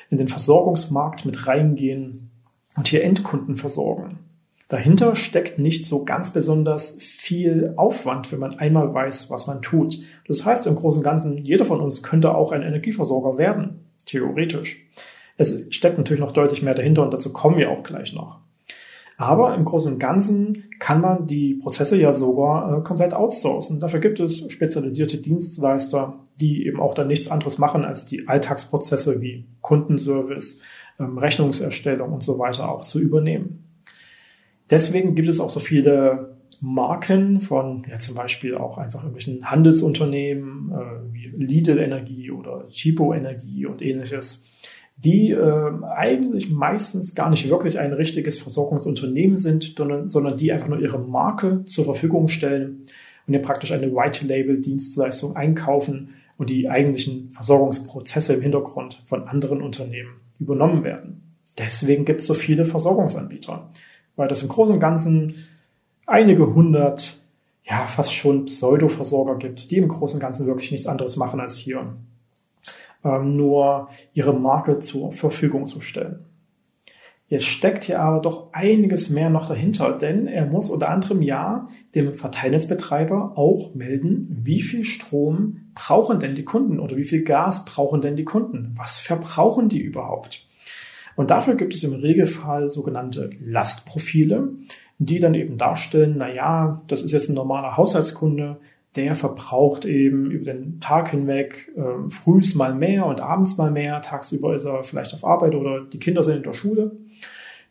in 0.09 0.17
den 0.17 0.27
Versorgungsmarkt 0.27 1.25
mit 1.25 1.47
reingehen 1.47 2.29
und 2.75 2.87
hier 2.87 3.03
Endkunden 3.03 3.55
versorgen. 3.55 4.19
Dahinter 4.67 5.15
steckt 5.15 5.59
nicht 5.59 5.85
so 5.85 6.05
ganz 6.05 6.33
besonders 6.33 6.97
viel 7.01 7.73
Aufwand, 7.77 8.31
wenn 8.31 8.39
man 8.39 8.55
einmal 8.55 8.93
weiß, 8.93 9.29
was 9.29 9.45
man 9.45 9.61
tut. 9.61 9.99
Das 10.27 10.43
heißt 10.43 10.65
im 10.65 10.75
Großen 10.75 10.99
und 10.99 11.03
Ganzen, 11.03 11.37
jeder 11.37 11.65
von 11.65 11.81
uns 11.81 12.01
könnte 12.01 12.33
auch 12.33 12.51
ein 12.51 12.63
Energieversorger 12.63 13.37
werden, 13.37 13.85
theoretisch. 14.05 14.89
Es 15.37 15.67
steckt 15.69 15.97
natürlich 15.97 16.21
noch 16.21 16.31
deutlich 16.31 16.63
mehr 16.63 16.73
dahinter 16.73 17.03
und 17.03 17.13
dazu 17.13 17.31
kommen 17.31 17.57
wir 17.57 17.69
auch 17.69 17.83
gleich 17.83 18.13
noch. 18.13 18.39
Aber 19.17 19.55
im 19.55 19.65
Großen 19.65 19.93
und 19.93 19.99
Ganzen 19.99 20.65
kann 20.79 20.99
man 20.99 21.27
die 21.27 21.53
Prozesse 21.55 21.97
ja 21.97 22.11
sogar 22.11 22.79
äh, 22.79 22.83
komplett 22.83 23.13
outsourcen. 23.13 23.79
Dafür 23.79 23.99
gibt 23.99 24.19
es 24.19 24.51
spezialisierte 24.51 25.17
Dienstleister, 25.17 26.19
die 26.39 26.65
eben 26.65 26.81
auch 26.81 26.93
dann 26.93 27.07
nichts 27.07 27.29
anderes 27.29 27.57
machen, 27.57 27.85
als 27.85 28.05
die 28.05 28.27
Alltagsprozesse 28.27 29.21
wie 29.21 29.45
Kundenservice, 29.61 30.59
ähm, 30.99 31.17
Rechnungserstellung 31.17 32.11
und 32.11 32.23
so 32.23 32.39
weiter 32.39 32.69
auch 32.69 32.81
zu 32.81 32.99
übernehmen. 32.99 33.63
Deswegen 34.69 35.15
gibt 35.15 35.29
es 35.29 35.39
auch 35.39 35.49
so 35.49 35.59
viele 35.59 36.35
Marken 36.61 37.41
von 37.41 37.85
ja, 37.89 37.99
zum 37.99 38.15
Beispiel 38.15 38.55
auch 38.55 38.77
einfach 38.77 39.01
irgendwelchen 39.01 39.49
Handelsunternehmen 39.49 40.71
äh, 40.71 41.13
wie 41.13 41.27
Lidl 41.27 41.79
Energie 41.79 42.31
oder 42.31 42.67
Chipo 42.69 43.13
Energie 43.13 43.65
und 43.65 43.81
ähnliches, 43.81 44.43
die 44.97 45.31
äh, 45.31 45.71
eigentlich 45.95 46.49
meistens 46.49 47.13
gar 47.15 47.29
nicht 47.29 47.49
wirklich 47.49 47.79
ein 47.79 47.93
richtiges 47.93 48.39
Versorgungsunternehmen 48.39 49.37
sind, 49.37 49.73
sondern, 49.77 50.09
sondern 50.09 50.37
die 50.37 50.51
einfach 50.51 50.69
nur 50.69 50.79
ihre 50.79 50.99
Marke 50.99 51.65
zur 51.65 51.85
Verfügung 51.85 52.29
stellen 52.29 52.83
und 53.27 53.33
ihr 53.33 53.41
praktisch 53.41 53.71
eine 53.71 53.93
White 53.93 54.25
Label 54.25 54.61
Dienstleistung 54.61 55.35
einkaufen 55.35 56.09
und 56.37 56.49
die 56.49 56.69
eigentlichen 56.69 57.29
Versorgungsprozesse 57.31 58.33
im 58.33 58.41
Hintergrund 58.41 59.01
von 59.05 59.27
anderen 59.27 59.61
Unternehmen 59.61 60.15
übernommen 60.39 60.83
werden. 60.83 61.21
Deswegen 61.57 62.05
gibt 62.05 62.21
es 62.21 62.27
so 62.27 62.33
viele 62.33 62.65
Versorgungsanbieter, 62.65 63.69
weil 64.15 64.27
das 64.27 64.41
im 64.41 64.49
Großen 64.49 64.73
und 64.73 64.79
Ganzen 64.79 65.45
einige 66.05 66.53
hundert, 66.53 67.17
ja, 67.63 67.87
fast 67.87 68.13
schon 68.13 68.45
Pseudo-Versorger 68.45 69.37
gibt, 69.37 69.71
die 69.71 69.77
im 69.77 69.87
Großen 69.87 70.17
und 70.17 70.21
Ganzen 70.21 70.47
wirklich 70.47 70.71
nichts 70.71 70.87
anderes 70.87 71.17
machen 71.17 71.39
als 71.39 71.57
hier 71.57 71.95
ähm, 73.03 73.37
nur 73.37 73.89
ihre 74.13 74.33
Marke 74.33 74.79
zur 74.79 75.11
Verfügung 75.13 75.67
zu 75.67 75.81
stellen. 75.81 76.25
Jetzt 77.27 77.45
steckt 77.45 77.85
hier 77.85 78.01
aber 78.01 78.19
doch 78.19 78.53
einiges 78.53 79.09
mehr 79.09 79.31
noch 79.31 79.47
dahinter, 79.47 79.97
denn 79.97 80.27
er 80.27 80.45
muss 80.45 80.69
unter 80.69 80.89
anderem 80.89 81.23
ja 81.23 81.67
dem 81.95 82.13
Verteilnetzbetreiber 82.13 83.33
auch 83.35 83.73
melden, 83.73 84.27
wie 84.43 84.61
viel 84.61 84.85
Strom 84.85 85.71
brauchen 85.73 86.19
denn 86.19 86.35
die 86.35 86.45
Kunden 86.45 86.79
oder 86.79 86.97
wie 86.97 87.03
viel 87.03 87.23
Gas 87.23 87.65
brauchen 87.65 88.01
denn 88.01 88.15
die 88.15 88.25
Kunden? 88.25 88.73
Was 88.75 88.99
verbrauchen 88.99 89.69
die 89.69 89.79
überhaupt? 89.79 90.44
Und 91.15 91.31
dafür 91.31 91.55
gibt 91.55 91.73
es 91.73 91.83
im 91.83 91.93
Regelfall 91.93 92.69
sogenannte 92.69 93.29
Lastprofile, 93.43 94.49
die 94.97 95.19
dann 95.19 95.33
eben 95.33 95.57
darstellen, 95.57 96.15
na 96.17 96.33
ja, 96.33 96.81
das 96.87 97.01
ist 97.01 97.11
jetzt 97.11 97.29
ein 97.29 97.35
normaler 97.35 97.77
Haushaltskunde, 97.77 98.57
der 98.95 99.15
verbraucht 99.15 99.85
eben 99.85 100.31
über 100.31 100.53
den 100.53 100.79
Tag 100.79 101.09
hinweg 101.09 101.71
äh, 101.75 102.09
frühs 102.09 102.55
mal 102.55 102.73
mehr 102.73 103.05
und 103.05 103.19
abends 103.19 103.57
mal 103.57 103.71
mehr. 103.71 104.01
Tagsüber 104.01 104.55
ist 104.55 104.65
er 104.65 104.83
vielleicht 104.83 105.13
auf 105.13 105.25
Arbeit 105.25 105.53
oder 105.53 105.81
die 105.81 105.99
Kinder 105.99 106.23
sind 106.23 106.37
in 106.37 106.43
der 106.43 106.53
Schule. 106.53 106.91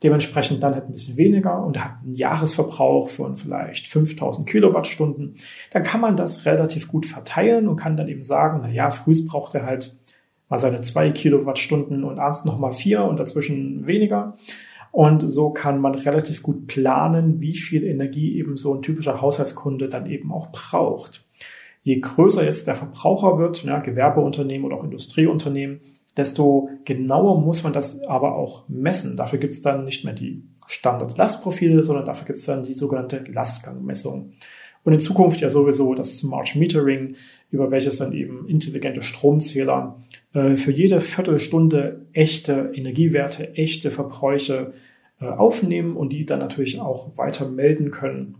Dementsprechend 0.03 0.63
dann 0.63 0.75
halt 0.75 0.87
ein 0.87 0.93
bisschen 0.93 1.17
weniger 1.17 1.65
und 1.65 1.83
hat 1.83 1.95
einen 2.03 2.13
Jahresverbrauch 2.13 3.09
von 3.09 3.37
vielleicht 3.37 3.87
5000 3.87 4.47
Kilowattstunden. 4.47 5.37
Dann 5.71 5.83
kann 5.83 6.03
man 6.03 6.17
das 6.17 6.45
relativ 6.45 6.89
gut 6.89 7.07
verteilen 7.07 7.69
und 7.69 7.77
kann 7.77 7.97
dann 7.97 8.09
eben 8.09 8.23
sagen, 8.23 8.61
na 8.63 8.69
ja, 8.69 8.91
frühs 8.91 9.27
braucht 9.27 9.55
er 9.55 9.65
halt 9.65 9.97
mal 10.49 10.59
seine 10.59 10.81
zwei 10.81 11.11
Kilowattstunden 11.11 12.05
und 12.05 12.19
abends 12.19 12.45
nochmal 12.45 12.73
vier 12.73 13.05
und 13.05 13.19
dazwischen 13.19 13.87
weniger. 13.87 14.37
Und 14.93 15.29
so 15.29 15.51
kann 15.51 15.81
man 15.81 15.97
relativ 15.97 16.43
gut 16.43 16.69
planen, 16.69 17.41
wie 17.41 17.57
viel 17.57 17.83
Energie 17.83 18.39
eben 18.39 18.57
so 18.57 18.75
ein 18.75 18.83
typischer 18.83 19.21
Haushaltskunde 19.21 19.89
dann 19.89 20.07
eben 20.07 20.31
auch 20.31 20.53
braucht. 20.53 21.27
Je 21.83 21.99
größer 21.99 22.45
jetzt 22.45 22.69
der 22.69 22.77
Verbraucher 22.77 23.39
wird, 23.39 23.65
ja, 23.65 23.81
Gewerbeunternehmen 23.81 24.65
oder 24.65 24.77
auch 24.77 24.85
Industrieunternehmen, 24.85 25.81
desto 26.17 26.71
genauer 26.85 27.41
muss 27.41 27.65
man 27.65 27.73
das 27.73 28.01
aber 28.05 28.37
auch 28.37 28.69
messen. 28.69 29.17
Dafür 29.17 29.41
gibt 29.41 29.53
es 29.53 29.63
dann 29.63 29.85
nicht 29.85 30.05
mehr 30.05 30.15
die 30.15 30.45
Standard-Lastprofile, 30.67 31.83
sondern 31.83 32.07
dafür 32.07 32.27
gibt 32.27 32.39
es 32.39 32.47
dann 32.47 32.63
die 32.63 32.75
sogenannte 32.75 33.25
Lastgangmessung. 33.29 34.33
Und 34.85 34.93
in 34.93 35.01
Zukunft 35.01 35.41
ja 35.41 35.49
sowieso 35.49 35.95
das 35.95 36.19
Smart 36.19 36.55
Metering, 36.55 37.17
über 37.51 37.71
welches 37.71 37.97
dann 37.97 38.13
eben 38.13 38.49
intelligente 38.49 39.03
Stromzähler 39.03 39.97
äh, 39.99 40.04
für 40.57 40.73
jede 40.73 41.01
Viertelstunde 41.01 42.07
echte 42.13 42.73
Energiewerte, 42.75 43.55
echte 43.55 43.91
Verbräuche 43.91 44.75
äh, 45.21 45.27
aufnehmen 45.27 45.97
und 45.97 46.13
die 46.13 46.27
dann 46.27 46.41
natürlich 46.41 46.81
auch 46.81 47.17
weiter 47.17 47.49
melden 47.49 47.93
können, 47.93 48.39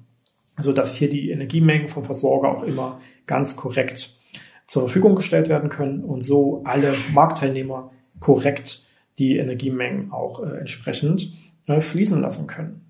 so 0.59 0.73
dass 0.73 0.97
hier 0.97 1.09
die 1.09 1.31
Energiemengen 1.31 1.89
vom 1.89 2.05
Versorger 2.05 2.49
auch 2.49 2.65
immer 2.65 3.01
ganz 3.27 3.57
korrekt 3.57 4.19
zur 4.67 4.83
Verfügung 4.83 5.15
gestellt 5.15 5.49
werden 5.49 5.71
können 5.71 6.03
und 6.03 6.23
so 6.23 6.63
alle 6.65 6.95
Marktteilnehmer 7.13 7.93
korrekt 8.19 8.83
die 9.19 9.37
Energiemengen 9.37 10.11
auch 10.11 10.43
äh, 10.43 10.59
entsprechend 10.59 11.33
fließen 11.67 12.21
lassen 12.21 12.47
können. 12.47 12.85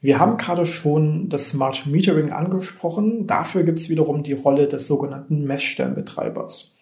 Wir 0.00 0.18
haben 0.18 0.38
gerade 0.38 0.66
schon 0.66 1.28
das 1.28 1.50
Smart 1.50 1.86
Metering 1.86 2.30
angesprochen. 2.30 3.26
Dafür 3.26 3.62
gibt 3.62 3.78
es 3.78 3.88
wiederum 3.88 4.22
die 4.22 4.32
Rolle 4.32 4.66
des 4.66 4.86
sogenannten 4.86 5.44
Messstellenbetreibers. 5.44 6.73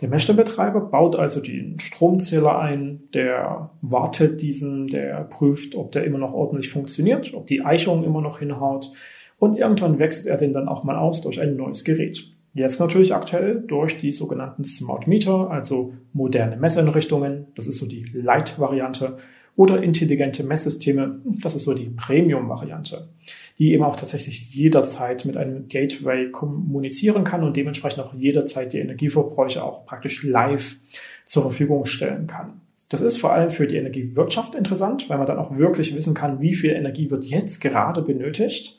Der 0.00 0.08
Messstellenbetreiber 0.08 0.80
baut 0.80 1.16
also 1.16 1.40
den 1.40 1.80
Stromzähler 1.80 2.58
ein, 2.58 3.00
der 3.14 3.70
wartet 3.82 4.40
diesen, 4.40 4.86
der 4.86 5.24
prüft, 5.24 5.74
ob 5.74 5.90
der 5.90 6.04
immer 6.04 6.18
noch 6.18 6.32
ordentlich 6.32 6.70
funktioniert, 6.70 7.34
ob 7.34 7.48
die 7.48 7.64
Eichung 7.64 8.04
immer 8.04 8.20
noch 8.20 8.38
hinhaut. 8.38 8.92
Und 9.38 9.56
irgendwann 9.56 9.98
wechselt 9.98 10.26
er 10.26 10.36
den 10.36 10.52
dann 10.52 10.68
auch 10.68 10.84
mal 10.84 10.96
aus 10.96 11.20
durch 11.20 11.40
ein 11.40 11.56
neues 11.56 11.84
Gerät. 11.84 12.32
Jetzt 12.54 12.80
natürlich 12.80 13.14
aktuell 13.14 13.60
durch 13.66 13.98
die 13.98 14.12
sogenannten 14.12 14.64
Smart 14.64 15.06
Meter, 15.06 15.50
also 15.50 15.94
moderne 16.12 16.56
Messeinrichtungen, 16.56 17.48
das 17.56 17.66
ist 17.66 17.78
so 17.78 17.86
die 17.86 18.04
Light-Variante, 18.12 19.18
oder 19.54 19.82
intelligente 19.82 20.44
Messsysteme, 20.44 21.20
das 21.42 21.56
ist 21.56 21.64
so 21.64 21.74
die 21.74 21.90
Premium-Variante, 21.90 23.08
die 23.58 23.72
eben 23.72 23.82
auch 23.82 23.96
tatsächlich 23.96 24.54
jederzeit 24.54 25.24
mit 25.24 25.36
einem 25.36 25.68
Gateway 25.68 26.30
kommunizieren 26.30 27.24
kann 27.24 27.42
und 27.42 27.56
dementsprechend 27.56 28.04
auch 28.04 28.14
jederzeit 28.14 28.72
die 28.72 28.78
Energieverbräuche 28.78 29.62
auch 29.62 29.84
praktisch 29.84 30.22
live 30.22 30.76
zur 31.24 31.42
Verfügung 31.42 31.84
stellen 31.84 32.26
kann. 32.26 32.60
Das 32.88 33.00
ist 33.00 33.18
vor 33.18 33.32
allem 33.32 33.50
für 33.50 33.66
die 33.66 33.76
Energiewirtschaft 33.76 34.54
interessant, 34.54 35.10
weil 35.10 35.18
man 35.18 35.26
dann 35.26 35.38
auch 35.38 35.58
wirklich 35.58 35.94
wissen 35.94 36.14
kann, 36.14 36.40
wie 36.40 36.54
viel 36.54 36.70
Energie 36.70 37.10
wird 37.10 37.24
jetzt 37.24 37.60
gerade 37.60 38.00
benötigt. 38.00 38.78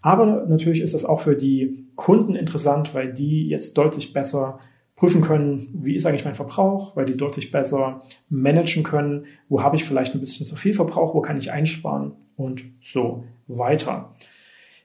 Aber 0.00 0.46
natürlich 0.46 0.80
ist 0.80 0.94
das 0.94 1.04
auch 1.04 1.22
für 1.22 1.34
die 1.34 1.86
Kunden 1.96 2.36
interessant, 2.36 2.94
weil 2.94 3.12
die 3.12 3.48
jetzt 3.48 3.76
deutlich 3.76 4.12
besser 4.12 4.60
prüfen 4.94 5.22
können, 5.22 5.68
wie 5.72 5.96
ist 5.96 6.06
eigentlich 6.06 6.24
mein 6.24 6.34
Verbrauch, 6.34 6.94
weil 6.96 7.06
die 7.06 7.16
dort 7.16 7.34
sich 7.34 7.50
besser 7.50 8.02
managen 8.28 8.82
können, 8.82 9.26
wo 9.48 9.62
habe 9.62 9.76
ich 9.76 9.84
vielleicht 9.84 10.14
ein 10.14 10.20
bisschen 10.20 10.46
zu 10.46 10.54
viel 10.54 10.74
Verbrauch, 10.74 11.14
wo 11.14 11.20
kann 11.20 11.38
ich 11.38 11.50
einsparen 11.50 12.12
und 12.36 12.64
so 12.82 13.24
weiter. 13.48 14.14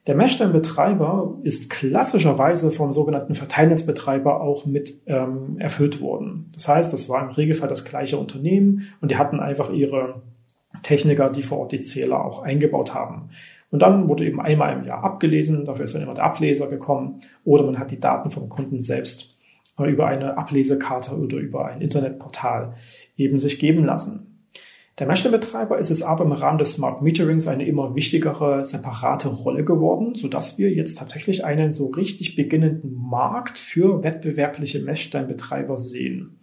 Der 0.06 0.16
Messstellenbetreiber 0.16 1.38
ist 1.44 1.70
klassischerweise 1.70 2.72
vom 2.72 2.92
sogenannten 2.92 3.36
Verteilnetzbetreiber 3.36 4.42
auch 4.42 4.66
mit 4.66 5.02
ähm, 5.06 5.58
erfüllt 5.60 6.02
worden. 6.02 6.52
Das 6.54 6.68
heißt, 6.68 6.92
das 6.92 7.08
war 7.08 7.24
im 7.24 7.30
Regelfall 7.30 7.70
das 7.70 7.86
gleiche 7.86 8.18
Unternehmen 8.18 8.90
und 9.00 9.12
die 9.12 9.18
hatten 9.18 9.40
einfach 9.40 9.72
ihre 9.72 10.22
Techniker, 10.82 11.30
die 11.30 11.44
vor 11.44 11.60
Ort 11.60 11.72
die 11.72 11.82
Zähler 11.82 12.26
auch 12.26 12.44
eingebaut 12.44 12.94
haben. 12.94 13.30
Und 13.72 13.82
dann 13.82 14.10
wurde 14.10 14.26
eben 14.26 14.42
einmal 14.42 14.74
im 14.78 14.84
Jahr 14.84 15.04
abgelesen, 15.06 15.66
dafür 15.66 15.86
ist 15.86 15.96
dann 15.96 16.04
immer 16.04 16.14
der 16.14 16.26
Ableser 16.26 16.68
gekommen 16.68 17.22
oder 17.46 17.64
man 17.64 17.80
hat 17.80 17.92
die 17.92 18.00
Daten 18.00 18.30
vom 18.30 18.50
Kunden 18.50 18.82
selbst 18.82 19.38
über 19.80 20.08
eine 20.08 20.38
Ablesekarte 20.38 21.18
oder 21.18 21.38
über 21.38 21.66
ein 21.66 21.82
Internetportal 21.82 22.76
eben 23.18 23.40
sich 23.40 23.58
geben 23.58 23.86
lassen. 23.86 24.33
Der 25.00 25.08
Messstellenbetreiber 25.08 25.80
ist 25.80 25.90
es 25.90 26.04
aber 26.04 26.24
im 26.24 26.34
Rahmen 26.34 26.60
des 26.60 26.74
Smart 26.74 27.02
Meterings 27.02 27.48
eine 27.48 27.66
immer 27.66 27.96
wichtigere 27.96 28.64
separate 28.64 29.28
Rolle 29.28 29.66
geworden, 29.66 30.14
sodass 30.14 30.60
wir 30.60 30.72
jetzt 30.72 31.00
tatsächlich 31.00 31.44
einen 31.44 31.72
so 31.72 31.88
richtig 31.88 32.36
beginnenden 32.36 32.94
Markt 32.94 33.58
für 33.58 34.04
wettbewerbliche 34.04 34.80
Messstellenbetreiber 34.80 35.80
sehen. 35.80 36.40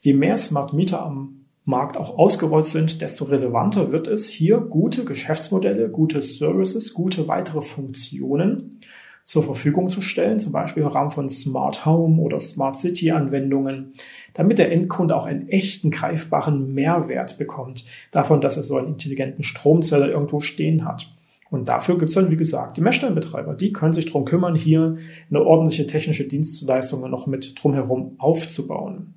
Je 0.00 0.12
mehr 0.12 0.36
Smart 0.36 0.74
Meter 0.74 1.02
am 1.02 1.46
Markt 1.64 1.96
auch 1.96 2.18
ausgerollt 2.18 2.66
sind, 2.66 3.00
desto 3.00 3.24
relevanter 3.24 3.90
wird 3.90 4.06
es, 4.06 4.28
hier 4.28 4.58
gute 4.58 5.06
Geschäftsmodelle, 5.06 5.88
gute 5.88 6.20
Services, 6.20 6.92
gute 6.92 7.26
weitere 7.26 7.62
Funktionen 7.62 8.80
zur 9.24 9.42
Verfügung 9.42 9.88
zu 9.88 10.02
stellen, 10.02 10.38
zum 10.38 10.52
Beispiel 10.52 10.82
im 10.82 10.90
Rahmen 10.90 11.10
von 11.10 11.30
Smart 11.30 11.86
Home 11.86 12.20
oder 12.20 12.38
Smart 12.38 12.78
City 12.78 13.10
Anwendungen, 13.10 13.94
damit 14.34 14.58
der 14.58 14.70
Endkunde 14.70 15.16
auch 15.16 15.24
einen 15.24 15.48
echten 15.48 15.90
greifbaren 15.90 16.74
Mehrwert 16.74 17.38
bekommt 17.38 17.86
davon, 18.12 18.42
dass 18.42 18.58
er 18.58 18.62
so 18.62 18.76
einen 18.76 18.88
intelligenten 18.88 19.42
Stromzähler 19.42 20.08
irgendwo 20.08 20.40
stehen 20.40 20.84
hat. 20.84 21.08
Und 21.50 21.68
dafür 21.68 21.98
gibt 21.98 22.10
es 22.10 22.16
dann, 22.16 22.30
wie 22.30 22.36
gesagt, 22.36 22.76
die 22.76 22.80
Messstellenbetreiber. 22.82 23.54
Die 23.54 23.72
können 23.72 23.92
sich 23.92 24.06
darum 24.06 24.24
kümmern, 24.24 24.54
hier 24.54 24.98
eine 25.30 25.42
ordentliche 25.42 25.86
technische 25.86 26.28
Dienstleistung 26.28 27.08
noch 27.08 27.26
mit 27.26 27.62
drumherum 27.62 28.16
aufzubauen. 28.18 29.14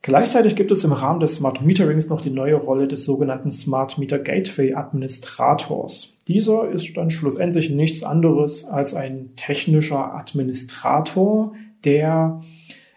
Gleichzeitig 0.00 0.56
gibt 0.56 0.70
es 0.70 0.84
im 0.84 0.92
Rahmen 0.92 1.20
des 1.20 1.34
Smart 1.34 1.60
Meterings 1.60 2.08
noch 2.08 2.22
die 2.22 2.30
neue 2.30 2.54
Rolle 2.54 2.88
des 2.88 3.04
sogenannten 3.04 3.52
Smart 3.52 3.98
Meter 3.98 4.18
Gateway 4.18 4.72
Administrators. 4.72 6.14
Dieser 6.28 6.68
ist 6.68 6.94
dann 6.96 7.10
schlussendlich 7.10 7.70
nichts 7.70 8.04
anderes 8.04 8.66
als 8.66 8.94
ein 8.94 9.30
technischer 9.34 10.14
Administrator 10.14 11.54
der 11.84 12.42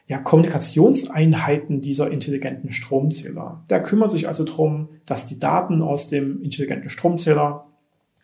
ja, 0.08 0.18
Kommunikationseinheiten 0.18 1.80
dieser 1.80 2.12
intelligenten 2.12 2.74
Stromzähler. 2.74 3.64
Der 3.70 3.82
kümmert 3.82 4.12
sich 4.12 4.28
also 4.28 4.44
darum, 4.44 4.90
dass 5.06 5.28
die 5.28 5.40
Daten 5.40 5.82
aus 5.82 6.10
dem 6.10 6.42
intelligenten 6.44 6.90
Stromzähler 6.90 7.68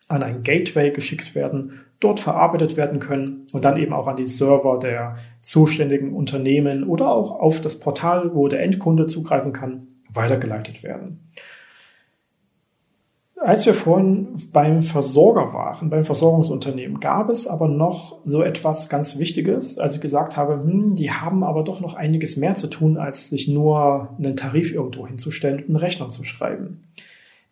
an 0.08 0.22
ein 0.22 0.42
Gateway 0.42 0.90
geschickt 0.90 1.34
werden, 1.34 1.84
dort 2.00 2.20
verarbeitet 2.20 2.76
werden 2.76 3.00
können 3.00 3.46
und 3.52 3.64
dann 3.64 3.78
eben 3.78 3.94
auch 3.94 4.06
an 4.06 4.16
die 4.16 4.26
Server 4.26 4.78
der 4.78 5.16
zuständigen 5.40 6.12
Unternehmen 6.12 6.84
oder 6.84 7.10
auch 7.10 7.30
auf 7.30 7.62
das 7.62 7.80
Portal, 7.80 8.34
wo 8.34 8.48
der 8.48 8.62
Endkunde 8.62 9.06
zugreifen 9.06 9.54
kann, 9.54 9.88
weitergeleitet 10.12 10.82
werden. 10.82 11.30
Als 13.40 13.64
wir 13.66 13.74
vorhin 13.74 14.48
beim 14.52 14.82
Versorger 14.82 15.52
waren, 15.52 15.90
beim 15.90 16.04
Versorgungsunternehmen, 16.04 16.98
gab 16.98 17.30
es 17.30 17.46
aber 17.46 17.68
noch 17.68 18.18
so 18.24 18.42
etwas 18.42 18.88
ganz 18.88 19.18
Wichtiges, 19.18 19.78
als 19.78 19.94
ich 19.94 20.00
gesagt 20.00 20.36
habe, 20.36 20.54
hm, 20.54 20.96
die 20.96 21.12
haben 21.12 21.44
aber 21.44 21.62
doch 21.62 21.80
noch 21.80 21.94
einiges 21.94 22.36
mehr 22.36 22.56
zu 22.56 22.66
tun, 22.66 22.96
als 22.96 23.30
sich 23.30 23.46
nur 23.46 24.16
einen 24.18 24.36
Tarif 24.36 24.72
irgendwo 24.72 25.06
hinzustellen 25.06 25.62
und 25.62 25.70
eine 25.70 25.82
Rechnung 25.82 26.10
zu 26.10 26.24
schreiben. 26.24 26.88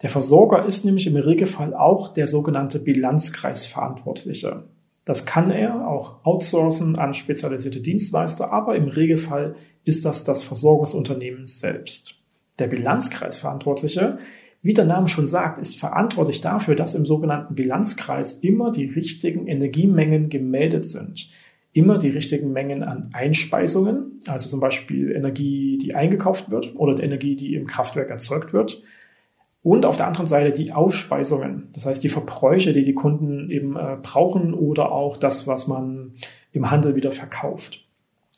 Der 0.03 0.11
Versorger 0.11 0.67
ist 0.67 0.85
nämlich 0.85 1.07
im 1.07 1.17
Regelfall 1.17 1.73
auch 1.73 2.13
der 2.13 2.27
sogenannte 2.27 2.81
Bilanzkreisverantwortliche. 2.81 4.65
Das 5.05 5.25
kann 5.25 5.53
er 5.53 5.89
auch 5.89 6.25
outsourcen 6.25 6.99
an 6.99 7.15
spezialisierte 7.15 7.81
Dienstleister, 7.81 8.53
aber 8.53 8.75
im 8.75 8.89
Regelfall 8.89 9.55
ist 9.85 10.05
das 10.05 10.25
das 10.25 10.43
Versorgungsunternehmen 10.43 11.47
selbst. 11.47 12.17
Der 12.59 12.67
Bilanzkreisverantwortliche 12.67 14.19
wie 14.67 14.75
der 14.75 14.85
Name 14.85 15.07
schon 15.07 15.29
sagt, 15.29 15.61
ist 15.61 15.79
verantwortlich 15.79 16.41
dafür, 16.41 16.75
dass 16.75 16.97
im 16.97 17.07
sogenannten 17.07 17.55
Bilanzkreis 17.55 18.41
immer 18.41 18.73
die 18.73 18.87
richtigen 18.87 19.47
Energiemengen 19.47 20.29
gemeldet 20.29 20.87
sind. 20.87 21.29
Immer 21.73 21.99
die 21.99 22.09
richtigen 22.09 22.53
Mengen 22.53 22.83
an 22.83 23.11
Einspeisungen, 23.13 24.19
also 24.27 24.49
zum 24.49 24.59
Beispiel 24.59 25.13
Energie, 25.13 25.79
die 25.79 25.95
eingekauft 25.95 26.51
wird 26.51 26.75
oder 26.75 27.01
Energie, 27.01 27.37
die 27.37 27.55
im 27.55 27.69
Kraftwerk 27.69 28.11
erzeugt 28.11 28.53
wird. 28.53 28.83
Und 29.63 29.85
auf 29.85 29.99
der 29.99 30.09
anderen 30.09 30.27
Seite 30.27 30.53
die 30.53 30.73
Ausspeisungen, 30.73 31.69
das 31.73 31.87
heißt 31.87 32.03
die 32.03 32.09
Verbräuche, 32.09 32.73
die 32.73 32.85
die 32.85 32.95
Kunden 32.95 33.51
eben 33.51 33.77
äh, 33.77 33.99
brauchen 34.03 34.53
oder 34.53 34.91
auch 34.91 35.17
das, 35.17 35.47
was 35.47 35.69
man 35.69 36.15
im 36.53 36.73
Handel 36.73 36.97
wieder 36.97 37.13
verkauft. 37.13 37.85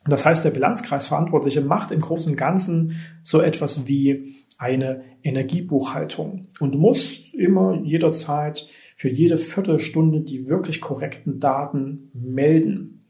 Und 0.04 0.10
das 0.10 0.26
heißt, 0.26 0.44
der 0.44 0.50
Bilanzkreisverantwortliche 0.50 1.62
macht 1.62 1.90
im 1.90 2.00
Großen 2.00 2.32
und 2.32 2.38
Ganzen 2.38 2.96
so 3.22 3.40
etwas 3.40 3.86
wie 3.86 4.36
eine 4.58 5.04
Energiebuchhaltung 5.22 6.48
und 6.58 6.74
muss 6.76 7.22
immer 7.32 7.80
jederzeit 7.82 8.66
für 8.96 9.08
jede 9.08 9.38
Viertelstunde 9.38 10.20
die 10.20 10.48
wirklich 10.48 10.80
korrekten 10.80 11.38
Daten 11.38 12.10
melden. 12.12 13.08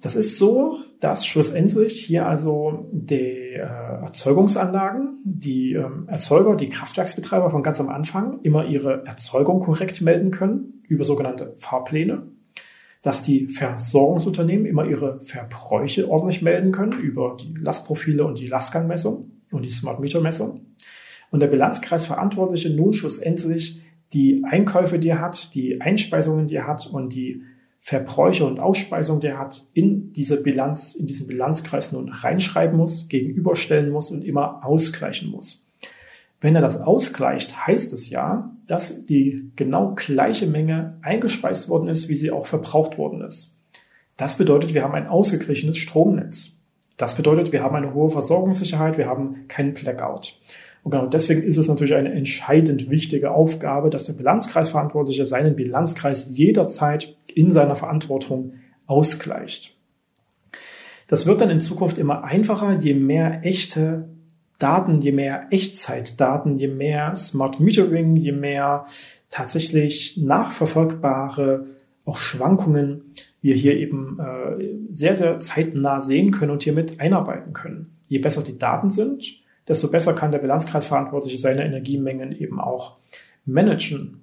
Das 0.00 0.14
ist 0.14 0.38
so, 0.38 0.78
dass 1.00 1.26
schlussendlich 1.26 2.04
hier 2.04 2.26
also 2.26 2.88
die 2.92 3.54
äh, 3.54 3.58
Erzeugungsanlagen, 3.58 5.20
die 5.24 5.72
ähm, 5.72 6.06
Erzeuger, 6.08 6.54
die 6.54 6.68
Kraftwerksbetreiber 6.68 7.50
von 7.50 7.64
ganz 7.64 7.80
am 7.80 7.88
Anfang 7.88 8.40
immer 8.42 8.66
ihre 8.66 9.04
Erzeugung 9.06 9.60
korrekt 9.60 10.00
melden 10.00 10.30
können 10.30 10.82
über 10.86 11.04
sogenannte 11.04 11.54
Fahrpläne, 11.58 12.28
dass 13.02 13.22
die 13.22 13.48
Versorgungsunternehmen 13.48 14.66
immer 14.66 14.86
ihre 14.86 15.20
Verbräuche 15.20 16.08
ordentlich 16.08 16.42
melden 16.42 16.70
können 16.70 16.92
über 16.92 17.36
die 17.40 17.54
Lastprofile 17.54 18.24
und 18.24 18.38
die 18.38 18.46
Lastgangmessung 18.46 19.37
und 19.50 19.62
die 19.62 19.70
Smart 19.70 20.00
Meter 20.00 20.20
Messung. 20.20 20.66
Und 21.30 21.40
der 21.40 21.48
Bilanzkreisverantwortliche 21.48 22.70
nun 22.70 22.92
schlussendlich 22.92 23.82
die 24.12 24.42
Einkäufe, 24.44 24.98
die 24.98 25.08
er 25.08 25.20
hat, 25.20 25.54
die 25.54 25.80
Einspeisungen, 25.80 26.48
die 26.48 26.56
er 26.56 26.66
hat 26.66 26.86
und 26.86 27.12
die 27.12 27.42
Verbräuche 27.80 28.44
und 28.44 28.60
Ausspeisung, 28.60 29.20
die 29.20 29.28
er 29.28 29.38
hat, 29.38 29.64
in 29.72 30.12
diese 30.12 30.42
Bilanz, 30.42 30.94
in 30.94 31.06
diesen 31.06 31.26
Bilanzkreis 31.26 31.92
nun 31.92 32.08
reinschreiben 32.08 32.76
muss, 32.76 33.08
gegenüberstellen 33.08 33.90
muss 33.90 34.10
und 34.10 34.24
immer 34.24 34.64
ausgleichen 34.64 35.30
muss. 35.30 35.64
Wenn 36.40 36.54
er 36.54 36.60
das 36.60 36.80
ausgleicht, 36.80 37.66
heißt 37.66 37.92
es 37.92 38.10
ja, 38.10 38.54
dass 38.66 39.06
die 39.06 39.50
genau 39.56 39.94
gleiche 39.94 40.46
Menge 40.46 40.98
eingespeist 41.02 41.68
worden 41.68 41.88
ist, 41.88 42.08
wie 42.08 42.16
sie 42.16 42.30
auch 42.30 42.46
verbraucht 42.46 42.96
worden 42.98 43.22
ist. 43.22 43.58
Das 44.16 44.36
bedeutet, 44.36 44.74
wir 44.74 44.82
haben 44.82 44.94
ein 44.94 45.06
ausgeglichenes 45.06 45.78
Stromnetz. 45.78 46.57
Das 46.98 47.16
bedeutet, 47.16 47.52
wir 47.52 47.62
haben 47.62 47.76
eine 47.76 47.94
hohe 47.94 48.10
Versorgungssicherheit, 48.10 48.98
wir 48.98 49.06
haben 49.06 49.46
keinen 49.48 49.72
Blackout. 49.72 50.38
Und 50.82 50.90
genau 50.90 51.06
deswegen 51.06 51.42
ist 51.42 51.56
es 51.56 51.68
natürlich 51.68 51.94
eine 51.94 52.12
entscheidend 52.12 52.90
wichtige 52.90 53.30
Aufgabe, 53.30 53.88
dass 53.88 54.04
der 54.04 54.14
Bilanzkreisverantwortliche 54.14 55.24
seinen 55.24 55.56
Bilanzkreis 55.56 56.28
jederzeit 56.30 57.16
in 57.26 57.52
seiner 57.52 57.76
Verantwortung 57.76 58.54
ausgleicht. 58.86 59.74
Das 61.06 61.26
wird 61.26 61.40
dann 61.40 61.50
in 61.50 61.60
Zukunft 61.60 61.98
immer 61.98 62.24
einfacher, 62.24 62.78
je 62.80 62.94
mehr 62.94 63.40
echte 63.44 64.08
Daten, 64.58 65.00
je 65.00 65.12
mehr 65.12 65.46
Echtzeitdaten, 65.50 66.56
je 66.58 66.68
mehr 66.68 67.14
Smart 67.14 67.60
Metering, 67.60 68.16
je 68.16 68.32
mehr 68.32 68.86
tatsächlich 69.30 70.16
nachverfolgbare 70.16 71.66
auch 72.08 72.16
Schwankungen 72.16 73.14
wir 73.40 73.54
hier 73.54 73.76
eben 73.76 74.18
äh, 74.18 74.92
sehr, 74.92 75.14
sehr 75.14 75.40
zeitnah 75.40 76.00
sehen 76.00 76.32
können 76.32 76.50
und 76.50 76.62
hiermit 76.62 77.00
einarbeiten 77.00 77.52
können. 77.52 77.98
Je 78.08 78.18
besser 78.18 78.42
die 78.42 78.58
Daten 78.58 78.90
sind, 78.90 79.24
desto 79.68 79.88
besser 79.88 80.14
kann 80.14 80.32
der 80.32 80.38
Bilanzkreisverantwortliche 80.38 81.38
seine 81.38 81.64
Energiemengen 81.64 82.32
eben 82.32 82.60
auch 82.60 82.96
managen 83.44 84.22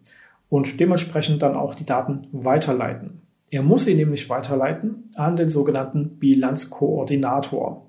und 0.50 0.80
dementsprechend 0.80 1.42
dann 1.42 1.56
auch 1.56 1.76
die 1.76 1.86
Daten 1.86 2.28
weiterleiten. 2.32 3.22
Er 3.52 3.62
muss 3.62 3.86
sie 3.86 3.96
nämlich 3.96 4.30
weiterleiten 4.30 5.12
an 5.16 5.36
den 5.36 5.50
sogenannten 5.50 6.18
Bilanzkoordinator. 6.18 7.88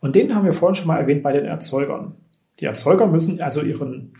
Und 0.00 0.14
den 0.14 0.34
haben 0.34 0.44
wir 0.44 0.52
vorhin 0.52 0.76
schon 0.76 0.86
mal 0.86 1.00
erwähnt 1.00 1.22
bei 1.22 1.32
den 1.32 1.46
Erzeugern. 1.46 2.14
Die 2.60 2.66
Erzeuger 2.66 3.06
müssen 3.06 3.40
also 3.40 3.62
ihren 3.62 4.12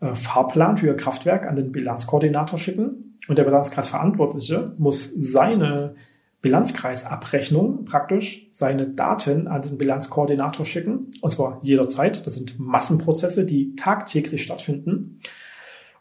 äh, 0.00 0.14
Fahrplan 0.14 0.78
für 0.78 0.86
ihr 0.86 0.96
Kraftwerk 0.96 1.46
an 1.46 1.56
den 1.56 1.72
Bilanzkoordinator 1.72 2.58
schicken 2.58 3.11
und 3.28 3.38
der 3.38 3.44
Bilanzkreisverantwortliche 3.44 4.74
muss 4.78 5.12
seine 5.14 5.94
Bilanzkreisabrechnung 6.42 7.84
praktisch 7.84 8.48
seine 8.52 8.88
Daten 8.88 9.46
an 9.46 9.62
den 9.62 9.78
Bilanzkoordinator 9.78 10.66
schicken, 10.66 11.12
und 11.20 11.30
zwar 11.30 11.60
jederzeit. 11.62 12.26
Das 12.26 12.34
sind 12.34 12.58
Massenprozesse, 12.58 13.46
die 13.46 13.76
tagtäglich 13.76 14.42
stattfinden. 14.42 15.20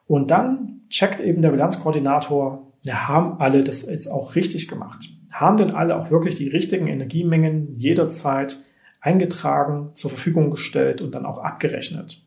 Und 0.08 0.32
dann 0.32 0.82
checkt 0.90 1.20
eben 1.20 1.44
der 1.44 1.52
Bilanzkoordinator, 1.52 2.74
ja, 2.82 3.08
haben 3.08 3.40
alle 3.40 3.64
das 3.64 3.86
jetzt 3.86 4.12
auch 4.12 4.34
richtig 4.34 4.68
gemacht? 4.68 5.08
Haben 5.32 5.58
denn 5.58 5.72
alle 5.72 5.96
auch 5.96 6.10
wirklich 6.10 6.36
die 6.36 6.50
richtigen 6.50 6.88
Energiemengen 6.88 7.78
jederzeit 7.78 8.60
eingetragen, 9.00 9.92
zur 9.94 10.10
Verfügung 10.10 10.50
gestellt 10.50 11.02
und 11.02 11.14
dann 11.14 11.28
auch 11.28 11.38
abgerechnet? 11.38 12.24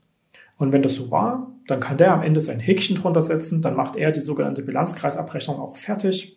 Und 0.57 0.71
wenn 0.71 0.83
das 0.83 0.95
so 0.95 1.11
war, 1.11 1.54
dann 1.67 1.81
kann 1.81 1.97
der 1.97 2.13
am 2.13 2.23
Ende 2.23 2.41
sein 2.41 2.61
Häkchen 2.61 2.97
drunter 2.97 3.23
setzen, 3.23 3.63
dann 3.63 3.77
macht 3.77 3.97
er 3.97 4.13
die 4.13 4.21
sogenannte 4.21 4.63
Bilanzkreisabrechnung 4.63 5.59
auch 5.59 5.77
fertig. 5.77 6.37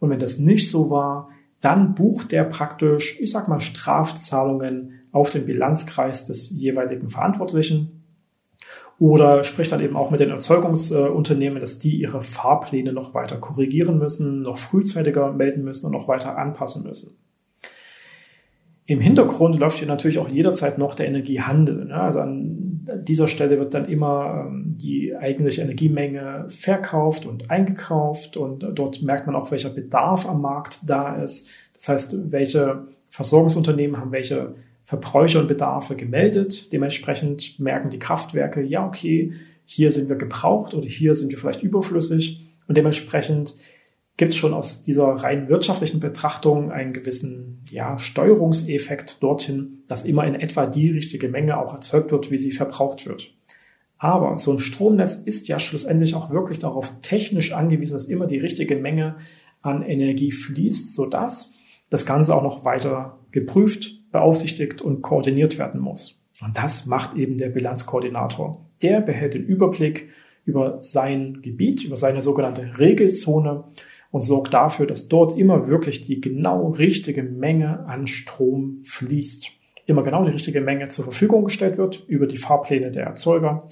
Und 0.00 0.10
wenn 0.10 0.18
das 0.18 0.38
nicht 0.38 0.70
so 0.70 0.90
war, 0.90 1.30
dann 1.60 1.94
bucht 1.94 2.32
der 2.32 2.44
praktisch, 2.44 3.18
ich 3.20 3.32
sag 3.32 3.48
mal, 3.48 3.60
Strafzahlungen 3.60 5.00
auf 5.12 5.30
den 5.30 5.46
Bilanzkreis 5.46 6.26
des 6.26 6.50
jeweiligen 6.50 7.10
Verantwortlichen 7.10 7.98
oder 8.98 9.44
spricht 9.44 9.70
dann 9.70 9.80
eben 9.80 9.96
auch 9.96 10.10
mit 10.10 10.20
den 10.20 10.30
Erzeugungsunternehmen, 10.30 11.60
dass 11.60 11.78
die 11.78 11.96
ihre 11.96 12.22
Fahrpläne 12.22 12.92
noch 12.92 13.14
weiter 13.14 13.36
korrigieren 13.36 13.98
müssen, 13.98 14.42
noch 14.42 14.58
frühzeitiger 14.58 15.32
melden 15.32 15.62
müssen 15.62 15.86
und 15.86 15.92
noch 15.92 16.08
weiter 16.08 16.36
anpassen 16.36 16.82
müssen. 16.82 17.16
Im 18.86 19.00
Hintergrund 19.00 19.58
läuft 19.58 19.78
hier 19.78 19.86
natürlich 19.86 20.18
auch 20.18 20.28
jederzeit 20.28 20.78
noch 20.78 20.94
der 20.94 21.06
Energiehandel. 21.08 21.84
Ne? 21.84 21.94
Also 21.94 22.20
an 22.20 22.67
an 22.88 23.04
dieser 23.04 23.28
Stelle 23.28 23.58
wird 23.58 23.74
dann 23.74 23.88
immer 23.88 24.46
ähm, 24.46 24.76
die 24.78 25.14
eigentliche 25.16 25.62
Energiemenge 25.62 26.46
verkauft 26.48 27.26
und 27.26 27.50
eingekauft 27.50 28.36
und 28.36 28.60
dort 28.74 29.02
merkt 29.02 29.26
man 29.26 29.36
auch, 29.36 29.50
welcher 29.50 29.70
Bedarf 29.70 30.26
am 30.26 30.40
Markt 30.40 30.80
da 30.84 31.16
ist. 31.22 31.48
Das 31.74 31.88
heißt, 31.88 32.32
welche 32.32 32.86
Versorgungsunternehmen 33.10 33.98
haben 33.98 34.12
welche 34.12 34.54
Verbräuche 34.84 35.38
und 35.38 35.48
Bedarfe 35.48 35.96
gemeldet. 35.96 36.72
Dementsprechend 36.72 37.60
merken 37.60 37.90
die 37.90 37.98
Kraftwerke, 37.98 38.62
ja, 38.62 38.86
okay, 38.86 39.34
hier 39.66 39.92
sind 39.92 40.08
wir 40.08 40.16
gebraucht 40.16 40.72
oder 40.72 40.86
hier 40.86 41.14
sind 41.14 41.30
wir 41.30 41.36
vielleicht 41.36 41.62
überflüssig 41.62 42.40
und 42.68 42.76
dementsprechend 42.78 43.54
gibt 44.18 44.32
es 44.32 44.36
schon 44.36 44.52
aus 44.52 44.82
dieser 44.82 45.06
rein 45.06 45.48
wirtschaftlichen 45.48 46.00
Betrachtung 46.00 46.72
einen 46.72 46.92
gewissen 46.92 47.64
ja, 47.70 47.98
Steuerungseffekt 47.98 49.22
dorthin, 49.22 49.84
dass 49.86 50.04
immer 50.04 50.26
in 50.26 50.34
etwa 50.34 50.66
die 50.66 50.90
richtige 50.90 51.28
Menge 51.28 51.56
auch 51.56 51.72
erzeugt 51.72 52.10
wird, 52.10 52.30
wie 52.30 52.36
sie 52.36 52.50
verbraucht 52.50 53.06
wird. 53.06 53.32
Aber 53.96 54.38
so 54.38 54.52
ein 54.52 54.58
Stromnetz 54.58 55.14
ist 55.14 55.46
ja 55.48 55.60
schlussendlich 55.60 56.16
auch 56.16 56.30
wirklich 56.30 56.58
darauf 56.58 56.92
technisch 57.00 57.52
angewiesen, 57.52 57.94
dass 57.94 58.06
immer 58.06 58.26
die 58.26 58.38
richtige 58.38 58.76
Menge 58.76 59.16
an 59.62 59.82
Energie 59.82 60.32
fließt, 60.32 60.94
sodass 60.94 61.54
das 61.88 62.04
Ganze 62.04 62.34
auch 62.34 62.42
noch 62.42 62.64
weiter 62.64 63.18
geprüft, 63.30 64.10
beaufsichtigt 64.10 64.82
und 64.82 65.00
koordiniert 65.00 65.58
werden 65.58 65.80
muss. 65.80 66.18
Und 66.40 66.56
das 66.56 66.86
macht 66.86 67.16
eben 67.16 67.38
der 67.38 67.50
Bilanzkoordinator. 67.50 68.66
Der 68.82 69.00
behält 69.00 69.34
den 69.34 69.44
Überblick 69.44 70.08
über 70.44 70.82
sein 70.82 71.40
Gebiet, 71.42 71.84
über 71.84 71.96
seine 71.96 72.22
sogenannte 72.22 72.78
Regelzone 72.78 73.64
und 74.10 74.22
sorgt 74.22 74.54
dafür, 74.54 74.86
dass 74.86 75.08
dort 75.08 75.36
immer 75.36 75.68
wirklich 75.68 76.02
die 76.02 76.20
genau 76.20 76.70
richtige 76.70 77.22
Menge 77.22 77.86
an 77.86 78.06
Strom 78.06 78.80
fließt. 78.84 79.48
Immer 79.86 80.02
genau 80.02 80.24
die 80.24 80.32
richtige 80.32 80.60
Menge 80.60 80.88
zur 80.88 81.04
Verfügung 81.04 81.44
gestellt 81.44 81.78
wird 81.78 82.04
über 82.08 82.26
die 82.26 82.36
Fahrpläne 82.36 82.90
der 82.90 83.04
Erzeuger. 83.04 83.68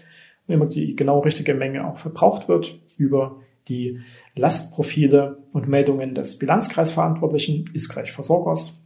Und 0.47 0.55
immer 0.55 0.67
die 0.67 0.95
genau 0.97 1.21
richtige 1.21 1.55
Menge 1.55 1.87
auch 1.87 1.99
verbraucht 1.99 2.49
wird 2.49 2.79
über 2.97 3.41
die 3.69 4.01
Lastprofile 4.35 5.39
und 5.53 5.69
Meldungen 5.69 6.15
des 6.15 6.39
Bilanzkreisverantwortlichen 6.39 7.71
ist 7.73 7.89
gleich 7.89 8.13
Versorgers. 8.13 8.79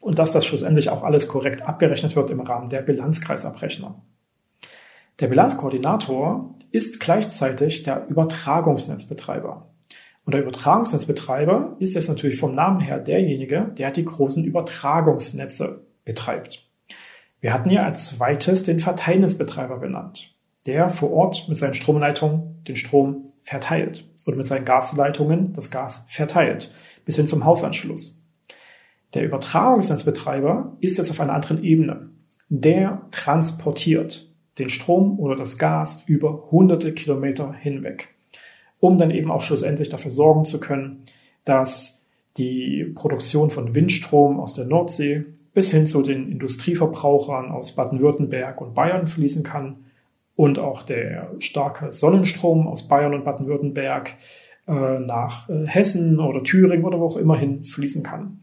Und 0.00 0.18
dass 0.18 0.32
das 0.32 0.46
schlussendlich 0.46 0.88
auch 0.90 1.02
alles 1.02 1.28
korrekt 1.28 1.62
abgerechnet 1.62 2.16
wird 2.16 2.30
im 2.30 2.40
Rahmen 2.40 2.68
der 2.68 2.82
Bilanzkreisabrechnung. 2.82 4.02
Der 5.20 5.26
Bilanzkoordinator 5.26 6.54
ist 6.70 7.00
gleichzeitig 7.00 7.82
der 7.82 8.06
Übertragungsnetzbetreiber. 8.08 9.68
Und 10.26 10.32
der 10.32 10.42
Übertragungsnetzbetreiber 10.42 11.76
ist 11.78 11.94
jetzt 11.94 12.08
natürlich 12.08 12.40
vom 12.40 12.56
Namen 12.56 12.80
her 12.80 12.98
derjenige, 12.98 13.72
der 13.78 13.92
die 13.92 14.04
großen 14.04 14.42
Übertragungsnetze 14.44 15.86
betreibt. 16.04 16.68
Wir 17.40 17.54
hatten 17.54 17.70
ja 17.70 17.84
als 17.84 18.08
zweites 18.08 18.64
den 18.64 18.80
Verteilnetzbetreiber 18.80 19.78
benannt, 19.78 20.34
der 20.66 20.90
vor 20.90 21.12
Ort 21.12 21.46
mit 21.48 21.56
seinen 21.56 21.74
Stromleitungen 21.74 22.64
den 22.64 22.74
Strom 22.74 23.34
verteilt 23.44 24.04
und 24.24 24.36
mit 24.36 24.46
seinen 24.46 24.64
Gasleitungen 24.64 25.52
das 25.52 25.70
Gas 25.70 26.04
verteilt, 26.08 26.74
bis 27.04 27.14
hin 27.14 27.28
zum 27.28 27.44
Hausanschluss. 27.44 28.20
Der 29.14 29.24
Übertragungsnetzbetreiber 29.24 30.76
ist 30.80 30.98
jetzt 30.98 31.12
auf 31.12 31.20
einer 31.20 31.34
anderen 31.34 31.62
Ebene. 31.62 32.10
Der 32.48 33.02
transportiert 33.12 34.28
den 34.58 34.70
Strom 34.70 35.20
oder 35.20 35.36
das 35.36 35.56
Gas 35.56 36.02
über 36.08 36.50
hunderte 36.50 36.92
Kilometer 36.94 37.52
hinweg 37.52 38.15
um 38.86 38.98
dann 38.98 39.10
eben 39.10 39.32
auch 39.32 39.40
schlussendlich 39.40 39.88
dafür 39.88 40.12
sorgen 40.12 40.44
zu 40.44 40.60
können, 40.60 41.02
dass 41.44 42.00
die 42.36 42.84
Produktion 42.94 43.50
von 43.50 43.74
Windstrom 43.74 44.38
aus 44.38 44.54
der 44.54 44.64
Nordsee 44.64 45.24
bis 45.54 45.72
hin 45.72 45.86
zu 45.86 46.02
den 46.02 46.30
Industrieverbrauchern 46.30 47.50
aus 47.50 47.72
Baden-Württemberg 47.72 48.60
und 48.60 48.74
Bayern 48.74 49.08
fließen 49.08 49.42
kann 49.42 49.86
und 50.36 50.60
auch 50.60 50.84
der 50.84 51.32
starke 51.40 51.90
Sonnenstrom 51.90 52.68
aus 52.68 52.86
Bayern 52.86 53.14
und 53.14 53.24
Baden-Württemberg 53.24 54.16
äh, 54.68 54.72
nach 55.00 55.48
äh, 55.48 55.66
Hessen 55.66 56.20
oder 56.20 56.44
Thüringen 56.44 56.84
oder 56.84 57.00
wo 57.00 57.06
auch 57.06 57.16
immer 57.16 57.36
hin 57.36 57.64
fließen 57.64 58.04
kann. 58.04 58.42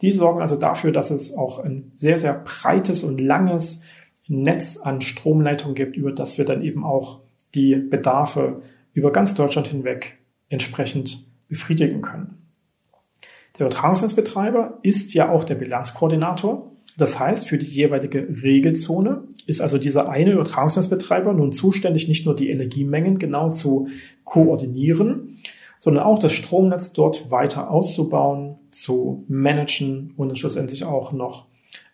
Die 0.00 0.10
sorgen 0.10 0.40
also 0.40 0.56
dafür, 0.56 0.90
dass 0.90 1.12
es 1.12 1.36
auch 1.36 1.60
ein 1.60 1.92
sehr, 1.94 2.18
sehr 2.18 2.34
breites 2.34 3.04
und 3.04 3.20
langes 3.20 3.84
Netz 4.26 4.76
an 4.76 5.02
Stromleitungen 5.02 5.76
gibt, 5.76 5.96
über 5.96 6.10
das 6.10 6.36
wir 6.36 6.44
dann 6.46 6.62
eben 6.62 6.82
auch 6.82 7.20
die 7.54 7.76
Bedarfe 7.76 8.62
über 8.94 9.12
ganz 9.12 9.34
Deutschland 9.34 9.66
hinweg 9.66 10.18
entsprechend 10.48 11.26
befriedigen 11.48 12.00
können. 12.00 12.44
Der 13.58 13.66
Übertragungsnetzbetreiber 13.66 14.78
ist 14.82 15.14
ja 15.14 15.30
auch 15.30 15.44
der 15.44 15.56
Bilanzkoordinator. 15.56 16.72
Das 16.96 17.18
heißt, 17.18 17.48
für 17.48 17.58
die 17.58 17.66
jeweilige 17.66 18.26
Regelzone 18.42 19.24
ist 19.46 19.60
also 19.60 19.78
dieser 19.78 20.08
eine 20.08 20.32
Übertragungsnetzbetreiber 20.32 21.32
nun 21.32 21.52
zuständig, 21.52 22.08
nicht 22.08 22.24
nur 22.24 22.36
die 22.36 22.50
Energiemengen 22.50 23.18
genau 23.18 23.50
zu 23.50 23.88
koordinieren, 24.24 25.38
sondern 25.78 26.04
auch 26.04 26.18
das 26.18 26.32
Stromnetz 26.32 26.92
dort 26.92 27.30
weiter 27.30 27.70
auszubauen, 27.70 28.56
zu 28.70 29.24
managen 29.28 30.14
und 30.16 30.38
schlussendlich 30.38 30.84
auch 30.84 31.12
noch 31.12 31.46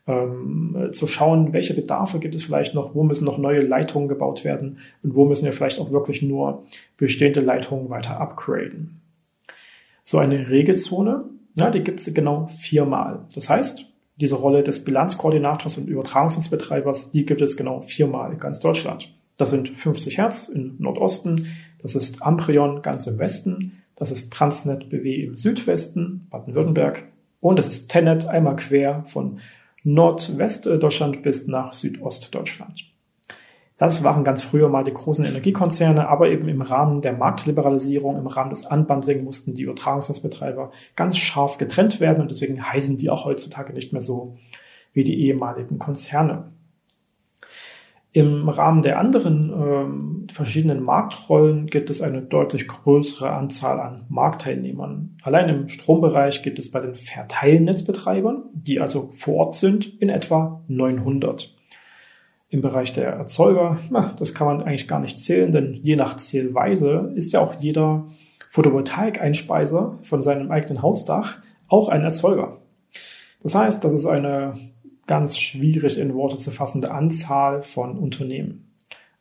ähm, 0.07 0.91
zu 0.93 1.07
schauen, 1.07 1.53
welche 1.53 1.75
Bedarfe 1.75 2.19
gibt 2.19 2.35
es 2.35 2.43
vielleicht 2.43 2.75
noch, 2.75 2.95
wo 2.95 3.03
müssen 3.03 3.25
noch 3.25 3.39
neue 3.39 3.61
Leitungen 3.61 4.09
gebaut 4.09 4.45
werden 4.45 4.79
und 5.03 5.15
wo 5.15 5.25
müssen 5.25 5.45
wir 5.45 5.53
vielleicht 5.53 5.79
auch 5.79 5.91
wirklich 5.91 6.23
nur 6.23 6.65
bestehende 6.97 7.41
Leitungen 7.41 7.91
weiter 7.91 8.21
upgraden. 8.21 9.01
So 10.03 10.19
eine 10.19 10.49
Regelzone, 10.49 11.25
ja, 11.55 11.71
die 11.71 11.83
gibt 11.83 12.01
es 12.01 12.13
genau 12.15 12.49
viermal. 12.59 13.27
Das 13.35 13.49
heißt, 13.49 13.87
diese 14.17 14.37
Rolle 14.37 14.63
des 14.63 14.85
Bilanzkoordinators 14.85 15.79
und 15.79 15.89
Übertragungsnetzbetreibers, 15.89 17.11
die 17.11 17.25
gibt 17.25 17.41
es 17.43 17.57
genau 17.57 17.83
viermal 17.83 18.33
in 18.33 18.39
ganz 18.39 18.61
Deutschland. 18.61 19.13
Das 19.37 19.51
sind 19.51 19.71
50 19.71 20.19
Hertz 20.19 20.49
im 20.49 20.77
Nordosten, 20.79 21.47
das 21.81 21.95
ist 21.95 22.23
Amprion 22.23 22.83
ganz 22.83 23.07
im 23.07 23.19
Westen, 23.19 23.83
das 23.97 24.11
ist 24.11 24.33
Transnet 24.33 24.91
BW 24.91 25.25
im 25.25 25.37
Südwesten, 25.37 26.27
Baden-Württemberg 26.31 27.05
und 27.41 27.59
das 27.59 27.69
ist 27.69 27.89
Tenet 27.89 28.27
einmal 28.27 28.57
quer 28.57 29.05
von 29.07 29.41
Nordwestdeutschland 29.85 31.23
bis 31.23 31.47
nach 31.47 31.75
Südostdeutschland. 31.75 32.85
Das 33.81 34.05
waren 34.05 34.25
ganz 34.25 34.43
früher 34.43 34.69
mal 34.69 34.85
die 34.85 34.93
großen 34.93 35.25
Energiekonzerne, 35.25 36.07
aber 36.07 36.29
eben 36.29 36.49
im 36.51 36.61
Rahmen 36.61 37.01
der 37.01 37.15
Marktliberalisierung, 37.15 38.19
im 38.19 38.27
Rahmen 38.27 38.51
des 38.51 38.67
Unbundling 38.67 39.25
mussten 39.25 39.55
die 39.55 39.63
Übertragungsnetzbetreiber 39.63 40.71
ganz 40.97 41.17
scharf 41.17 41.57
getrennt 41.57 41.99
werden 41.99 42.21
und 42.21 42.31
deswegen 42.31 42.63
heißen 42.63 42.99
die 42.99 43.09
auch 43.09 43.25
heutzutage 43.25 43.73
nicht 43.73 43.95
mehr 43.95 44.03
so 44.03 44.37
wie 44.93 45.03
die 45.03 45.19
ehemaligen 45.25 45.79
Konzerne. 45.79 46.53
Im 48.13 48.49
Rahmen 48.49 48.83
der 48.83 48.99
anderen 48.99 49.53
ähm, 49.53 50.27
verschiedenen 50.33 50.83
Marktrollen 50.83 51.67
gibt 51.67 51.91
es 51.91 52.03
eine 52.03 52.23
deutlich 52.23 52.67
größere 52.67 53.31
Anzahl 53.31 53.79
an 53.79 54.07
Marktteilnehmern. 54.09 55.17
Allein 55.23 55.49
im 55.49 55.69
Strombereich 55.69 56.43
gibt 56.43 56.59
es 56.59 56.73
bei 56.73 56.81
den 56.81 56.97
Verteilnetzbetreibern, 56.97 58.45
die 58.53 58.81
also 58.81 59.13
vor 59.17 59.37
Ort 59.37 59.55
sind, 59.55 60.01
in 60.01 60.09
etwa 60.09 60.63
900. 60.67 61.57
Im 62.49 62.63
Bereich 62.63 62.93
der 62.93 63.11
Erzeuger, 63.11 63.79
na, 63.91 64.13
das 64.19 64.35
kann 64.35 64.49
man 64.49 64.63
eigentlich 64.63 64.89
gar 64.89 64.99
nicht 64.99 65.19
zählen, 65.19 65.53
denn 65.53 65.75
je 65.75 65.95
nach 65.95 66.17
Zählweise 66.17 67.13
ist 67.15 67.33
ja 67.33 67.41
auch 67.41 67.55
jeder 67.61 68.09
Photovoltaikeinspeiser 68.51 70.01
von 70.03 70.21
seinem 70.21 70.51
eigenen 70.51 70.83
Hausdach 70.83 71.39
auch 71.69 71.89
ein 71.89 72.03
Erzeuger. 72.03 72.59
Das 73.45 73.55
heißt, 73.55 73.85
das 73.85 73.93
ist 73.93 74.07
eine 74.07 74.55
ganz 75.11 75.37
schwierig 75.37 75.99
in 75.99 76.15
Worte 76.15 76.37
zu 76.37 76.53
fassende 76.53 76.93
Anzahl 76.93 77.65
von 77.65 77.99
Unternehmen. 77.99 78.71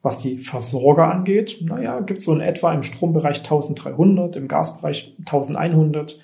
Was 0.03 0.19
die 0.19 0.37
Versorger 0.37 1.11
angeht, 1.11 1.61
naja, 1.61 1.99
gibt 2.01 2.19
es 2.19 2.25
so 2.25 2.33
in 2.35 2.41
etwa 2.41 2.71
im 2.75 2.83
Strombereich 2.83 3.39
1300, 3.39 4.35
im 4.35 4.47
Gasbereich 4.47 5.15
1100. 5.21 6.19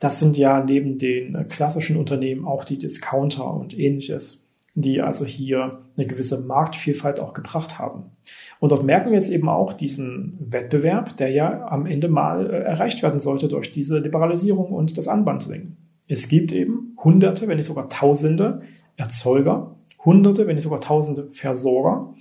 Das 0.00 0.20
sind 0.20 0.38
ja 0.38 0.64
neben 0.64 0.96
den 0.96 1.48
klassischen 1.50 1.98
Unternehmen 1.98 2.46
auch 2.46 2.64
die 2.64 2.78
Discounter 2.78 3.52
und 3.52 3.78
ähnliches, 3.78 4.42
die 4.74 5.02
also 5.02 5.26
hier 5.26 5.80
eine 5.98 6.06
gewisse 6.06 6.40
Marktvielfalt 6.40 7.20
auch 7.20 7.34
gebracht 7.34 7.78
haben. 7.78 8.12
Und 8.58 8.72
dort 8.72 8.84
merken 8.84 9.10
wir 9.10 9.18
jetzt 9.18 9.30
eben 9.30 9.50
auch 9.50 9.74
diesen 9.74 10.38
Wettbewerb, 10.40 11.18
der 11.18 11.28
ja 11.28 11.66
am 11.68 11.84
Ende 11.84 12.08
mal 12.08 12.46
äh, 12.46 12.62
erreicht 12.62 13.02
werden 13.02 13.20
sollte 13.20 13.48
durch 13.48 13.70
diese 13.70 13.98
Liberalisierung 13.98 14.72
und 14.72 14.96
das 14.96 15.08
Unbundling. 15.08 15.76
Es 16.08 16.28
gibt 16.28 16.52
eben 16.52 16.96
Hunderte, 17.04 17.48
wenn 17.48 17.58
nicht 17.58 17.66
sogar 17.66 17.90
Tausende 17.90 18.62
Erzeuger, 18.96 19.76
Hunderte, 20.04 20.46
wenn 20.46 20.54
nicht 20.54 20.64
sogar 20.64 20.80
Tausende 20.80 21.30
Versorger. 21.32 22.14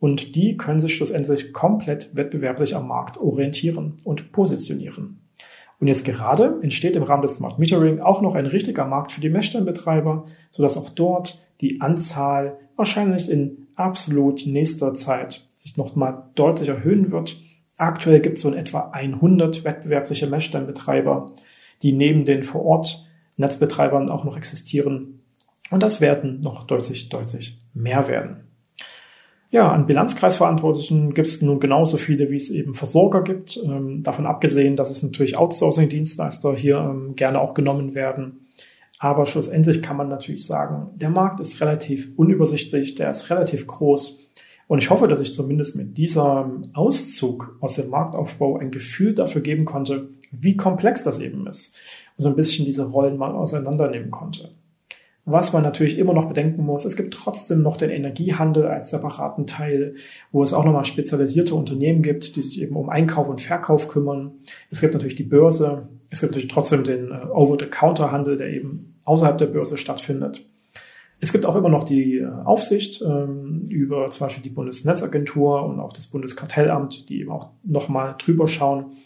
Und 0.00 0.36
die 0.36 0.56
können 0.56 0.78
sich 0.78 0.94
schlussendlich 0.96 1.52
komplett 1.52 2.14
wettbewerblich 2.14 2.76
am 2.76 2.86
Markt 2.86 3.18
orientieren 3.18 4.00
und 4.04 4.32
positionieren. 4.32 5.20
Und 5.80 5.86
jetzt 5.88 6.04
gerade 6.04 6.58
entsteht 6.62 6.96
im 6.96 7.02
Rahmen 7.02 7.22
des 7.22 7.36
Smart 7.36 7.58
Metering 7.58 8.00
auch 8.00 8.20
noch 8.20 8.34
ein 8.34 8.46
richtiger 8.46 8.84
Markt 8.84 9.12
für 9.12 9.20
die 9.20 9.28
Messstellenbetreiber, 9.28 10.26
sodass 10.50 10.76
auch 10.76 10.90
dort 10.90 11.40
die 11.60 11.80
Anzahl 11.80 12.58
wahrscheinlich 12.76 13.30
in 13.30 13.68
absolut 13.74 14.46
nächster 14.46 14.94
Zeit 14.94 15.48
sich 15.56 15.76
nochmal 15.76 16.24
deutlich 16.34 16.68
erhöhen 16.68 17.12
wird. 17.12 17.40
Aktuell 17.76 18.20
gibt 18.20 18.38
es 18.38 18.42
so 18.42 18.48
in 18.48 18.58
etwa 18.58 18.90
100 18.90 19.64
wettbewerbliche 19.64 20.26
Messstellenbetreiber, 20.26 21.32
die 21.82 21.92
neben 21.92 22.24
den 22.24 22.42
vor 22.42 22.64
Ort 22.64 23.04
Netzbetreibern 23.36 24.10
auch 24.10 24.24
noch 24.24 24.36
existieren 24.36 25.17
und 25.70 25.82
das 25.82 26.00
werden 26.00 26.40
noch 26.40 26.66
deutlich, 26.66 27.08
deutlich 27.08 27.58
mehr 27.74 28.08
werden. 28.08 28.48
Ja, 29.50 29.72
an 29.72 29.86
Bilanzkreisverantwortlichen 29.86 31.14
gibt 31.14 31.28
es 31.28 31.40
nun 31.40 31.58
genauso 31.58 31.96
viele, 31.96 32.30
wie 32.30 32.36
es 32.36 32.50
eben 32.50 32.74
Versorger 32.74 33.22
gibt. 33.22 33.58
Ähm, 33.64 34.02
davon 34.02 34.26
abgesehen, 34.26 34.76
dass 34.76 34.90
es 34.90 35.02
natürlich 35.02 35.38
Outsourcing-Dienstleister 35.38 36.54
hier 36.54 36.76
ähm, 36.76 37.16
gerne 37.16 37.40
auch 37.40 37.54
genommen 37.54 37.94
werden. 37.94 38.48
Aber 38.98 39.24
schlussendlich 39.24 39.80
kann 39.80 39.96
man 39.96 40.08
natürlich 40.08 40.44
sagen, 40.44 40.90
der 40.96 41.08
Markt 41.08 41.40
ist 41.40 41.60
relativ 41.62 42.10
unübersichtlich, 42.16 42.94
der 42.96 43.10
ist 43.10 43.30
relativ 43.30 43.66
groß. 43.66 44.18
Und 44.66 44.80
ich 44.80 44.90
hoffe, 44.90 45.08
dass 45.08 45.20
ich 45.20 45.32
zumindest 45.32 45.76
mit 45.76 45.96
diesem 45.96 46.70
Auszug 46.74 47.56
aus 47.60 47.76
dem 47.76 47.88
Marktaufbau 47.88 48.58
ein 48.58 48.70
Gefühl 48.70 49.14
dafür 49.14 49.40
geben 49.40 49.64
konnte, 49.64 50.10
wie 50.30 50.58
komplex 50.58 51.04
das 51.04 51.20
eben 51.20 51.46
ist. 51.46 51.74
Und 52.18 52.24
so 52.24 52.28
ein 52.28 52.36
bisschen 52.36 52.66
diese 52.66 52.84
Rollen 52.84 53.16
mal 53.16 53.32
auseinandernehmen 53.32 54.10
konnte. 54.10 54.50
Was 55.30 55.52
man 55.52 55.62
natürlich 55.62 55.98
immer 55.98 56.14
noch 56.14 56.26
bedenken 56.26 56.64
muss, 56.64 56.86
es 56.86 56.96
gibt 56.96 57.12
trotzdem 57.12 57.60
noch 57.60 57.76
den 57.76 57.90
Energiehandel 57.90 58.66
als 58.66 58.88
separaten 58.88 59.46
Teil, 59.46 59.96
wo 60.32 60.42
es 60.42 60.54
auch 60.54 60.64
nochmal 60.64 60.86
spezialisierte 60.86 61.54
Unternehmen 61.54 62.02
gibt, 62.02 62.34
die 62.34 62.40
sich 62.40 62.62
eben 62.62 62.76
um 62.76 62.88
Einkauf 62.88 63.28
und 63.28 63.42
Verkauf 63.42 63.88
kümmern. 63.88 64.32
Es 64.70 64.80
gibt 64.80 64.94
natürlich 64.94 65.16
die 65.16 65.24
Börse. 65.24 65.88
Es 66.08 66.20
gibt 66.20 66.32
natürlich 66.32 66.50
trotzdem 66.50 66.82
den 66.82 67.10
äh, 67.10 67.26
Over-the-Counter-Handel, 67.30 68.38
der 68.38 68.48
eben 68.48 68.94
außerhalb 69.04 69.36
der 69.36 69.48
Börse 69.48 69.76
stattfindet. 69.76 70.46
Es 71.20 71.32
gibt 71.32 71.44
auch 71.44 71.56
immer 71.56 71.68
noch 71.68 71.84
die 71.84 72.20
äh, 72.20 72.26
Aufsicht 72.46 73.02
ähm, 73.02 73.66
über 73.68 74.08
zum 74.08 74.26
Beispiel 74.26 74.42
die 74.42 74.48
Bundesnetzagentur 74.48 75.62
und 75.62 75.78
auch 75.78 75.92
das 75.92 76.06
Bundeskartellamt, 76.06 77.10
die 77.10 77.20
eben 77.20 77.32
auch 77.32 77.50
nochmal 77.64 78.14
drüber 78.18 78.48
schauen, 78.48 78.96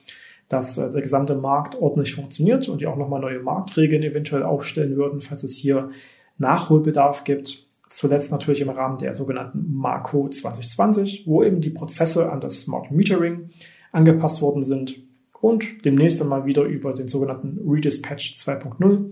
dass 0.52 0.76
äh, 0.78 0.90
der 0.90 1.02
gesamte 1.02 1.34
Markt 1.34 1.74
ordentlich 1.76 2.14
funktioniert 2.14 2.68
und 2.68 2.80
die 2.80 2.86
auch 2.86 2.96
nochmal 2.96 3.20
neue 3.20 3.40
Marktregeln 3.40 4.02
eventuell 4.02 4.42
aufstellen 4.42 4.96
würden, 4.96 5.20
falls 5.20 5.42
es 5.42 5.56
hier 5.56 5.90
Nachholbedarf 6.38 7.24
gibt. 7.24 7.66
Zuletzt 7.88 8.32
natürlich 8.32 8.60
im 8.60 8.70
Rahmen 8.70 8.98
der 8.98 9.14
sogenannten 9.14 9.74
Marco 9.74 10.28
2020, 10.28 11.24
wo 11.26 11.42
eben 11.42 11.60
die 11.60 11.70
Prozesse 11.70 12.30
an 12.30 12.40
das 12.40 12.62
Smart 12.62 12.90
Metering 12.90 13.50
angepasst 13.92 14.40
worden 14.40 14.62
sind 14.62 14.96
und 15.40 15.84
demnächst 15.84 16.22
einmal 16.22 16.46
wieder 16.46 16.62
über 16.62 16.94
den 16.94 17.08
sogenannten 17.08 17.58
Redispatch 17.68 18.36
2.0, 18.38 19.10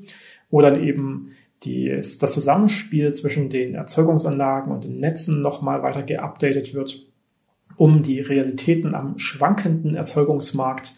wo 0.51 0.61
dann 0.61 0.83
eben 0.83 1.33
die, 1.65 1.89
das 1.89 2.33
Zusammenspiel 2.33 3.13
zwischen 3.13 3.51
den 3.51 3.75
Erzeugungsanlagen 3.75 4.73
und 4.73 4.85
den 4.85 4.99
Netzen 4.99 5.43
nochmal 5.43 5.83
weiter 5.83 6.03
geupdatet 6.03 6.73
wird 6.73 7.07
um 7.77 8.03
die 8.03 8.21
Realitäten 8.21 8.95
am 8.95 9.19
schwankenden 9.19 9.95
Erzeugungsmarkt 9.95 10.93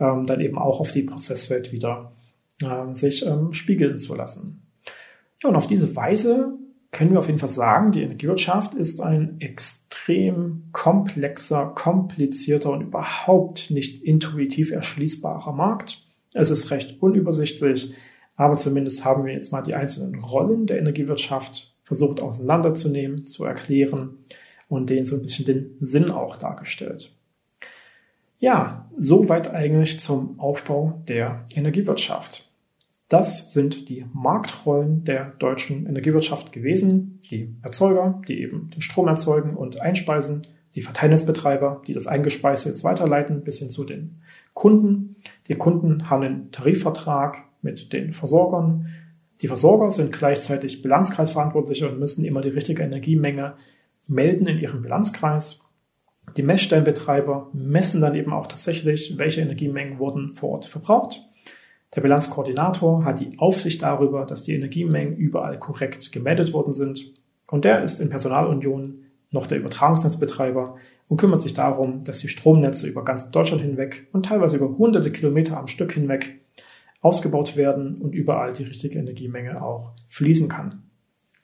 ähm, 0.00 0.26
dann 0.26 0.40
eben 0.40 0.58
auch 0.58 0.80
auf 0.80 0.92
die 0.92 1.02
Prozesswelt 1.02 1.72
wieder 1.72 2.12
äh, 2.62 2.94
sich 2.94 3.24
ähm, 3.26 3.52
spiegeln 3.52 3.98
zu 3.98 4.14
lassen. 4.14 4.62
Ja, 5.42 5.50
und 5.50 5.56
auf 5.56 5.66
diese 5.66 5.94
Weise 5.94 6.54
können 6.90 7.12
wir 7.12 7.20
auf 7.20 7.28
jeden 7.28 7.38
Fall 7.38 7.48
sagen, 7.48 7.92
die 7.92 8.02
Energiewirtschaft 8.02 8.74
ist 8.74 9.00
ein 9.00 9.40
extrem 9.40 10.64
komplexer, 10.72 11.66
komplizierter 11.66 12.70
und 12.70 12.82
überhaupt 12.82 13.70
nicht 13.70 14.02
intuitiv 14.02 14.72
erschließbarer 14.72 15.52
Markt. 15.52 16.04
Es 16.32 16.50
ist 16.50 16.70
recht 16.70 17.00
unübersichtlich, 17.00 17.94
aber 18.34 18.56
zumindest 18.56 19.04
haben 19.04 19.24
wir 19.24 19.32
jetzt 19.32 19.52
mal 19.52 19.62
die 19.62 19.74
einzelnen 19.74 20.20
Rollen 20.20 20.66
der 20.66 20.78
Energiewirtschaft 20.78 21.74
versucht 21.84 22.20
auseinanderzunehmen, 22.20 23.26
zu 23.26 23.44
erklären 23.44 24.18
und 24.68 24.90
denen 24.90 25.04
so 25.04 25.16
ein 25.16 25.22
bisschen 25.22 25.46
den 25.46 25.76
Sinn 25.80 26.10
auch 26.10 26.36
dargestellt. 26.36 27.12
Ja, 28.40 28.86
soweit 28.96 29.52
eigentlich 29.52 30.00
zum 30.00 30.40
Aufbau 30.40 31.02
der 31.06 31.44
Energiewirtschaft. 31.54 32.50
Das 33.10 33.52
sind 33.52 33.88
die 33.90 34.06
Marktrollen 34.14 35.04
der 35.04 35.32
deutschen 35.38 35.86
Energiewirtschaft 35.86 36.50
gewesen. 36.50 37.20
Die 37.30 37.54
Erzeuger, 37.62 38.22
die 38.26 38.40
eben 38.40 38.70
den 38.70 38.80
Strom 38.80 39.08
erzeugen 39.08 39.56
und 39.56 39.80
einspeisen, 39.80 40.42
die 40.74 40.82
Verteilnetzbetreiber, 40.82 41.82
die 41.86 41.92
das 41.92 42.06
Eingespeiste 42.06 42.70
jetzt 42.70 42.82
weiterleiten 42.82 43.42
bis 43.42 43.58
hin 43.58 43.68
zu 43.68 43.84
den 43.84 44.22
Kunden. 44.54 45.16
Die 45.48 45.56
Kunden 45.56 46.08
haben 46.08 46.22
einen 46.22 46.50
Tarifvertrag 46.50 47.44
mit 47.60 47.92
den 47.92 48.14
Versorgern. 48.14 48.86
Die 49.42 49.48
Versorger 49.48 49.90
sind 49.90 50.12
gleichzeitig 50.12 50.80
Bilanzkreisverantwortliche 50.80 51.90
und 51.90 51.98
müssen 51.98 52.24
immer 52.24 52.40
die 52.40 52.48
richtige 52.48 52.84
Energiemenge 52.84 53.54
melden 54.06 54.46
in 54.46 54.58
ihrem 54.58 54.80
Bilanzkreis. 54.80 55.62
Die 56.36 56.42
Messstellenbetreiber 56.42 57.48
messen 57.52 58.00
dann 58.00 58.14
eben 58.14 58.32
auch 58.32 58.46
tatsächlich, 58.46 59.18
welche 59.18 59.40
Energiemengen 59.40 59.98
wurden 59.98 60.32
vor 60.32 60.50
Ort 60.50 60.64
verbraucht. 60.66 61.22
Der 61.94 62.02
Bilanzkoordinator 62.02 63.04
hat 63.04 63.18
die 63.18 63.38
Aufsicht 63.38 63.82
darüber, 63.82 64.24
dass 64.24 64.44
die 64.44 64.54
Energiemengen 64.54 65.16
überall 65.16 65.58
korrekt 65.58 66.12
gemeldet 66.12 66.52
worden 66.52 66.72
sind. 66.72 67.14
Und 67.48 67.64
der 67.64 67.82
ist 67.82 68.00
in 68.00 68.10
Personalunion 68.10 69.06
noch 69.32 69.46
der 69.46 69.58
Übertragungsnetzbetreiber 69.58 70.76
und 71.08 71.16
kümmert 71.16 71.40
sich 71.40 71.54
darum, 71.54 72.04
dass 72.04 72.18
die 72.18 72.28
Stromnetze 72.28 72.86
über 72.86 73.04
ganz 73.04 73.32
Deutschland 73.32 73.62
hinweg 73.62 74.06
und 74.12 74.26
teilweise 74.26 74.56
über 74.56 74.78
hunderte 74.78 75.10
Kilometer 75.10 75.58
am 75.58 75.66
Stück 75.66 75.92
hinweg 75.92 76.40
ausgebaut 77.00 77.56
werden 77.56 77.96
und 77.96 78.14
überall 78.14 78.52
die 78.52 78.64
richtige 78.64 78.98
Energiemenge 78.98 79.60
auch 79.62 79.92
fließen 80.08 80.48
kann. 80.48 80.82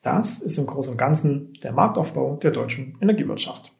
Das 0.02 0.38
ist 0.38 0.58
im 0.58 0.66
Großen 0.66 0.92
und 0.92 0.98
Ganzen 0.98 1.54
der 1.64 1.72
Marktaufbau 1.72 2.36
der 2.36 2.52
deutschen 2.52 2.96
Energiewirtschaft. 3.00 3.72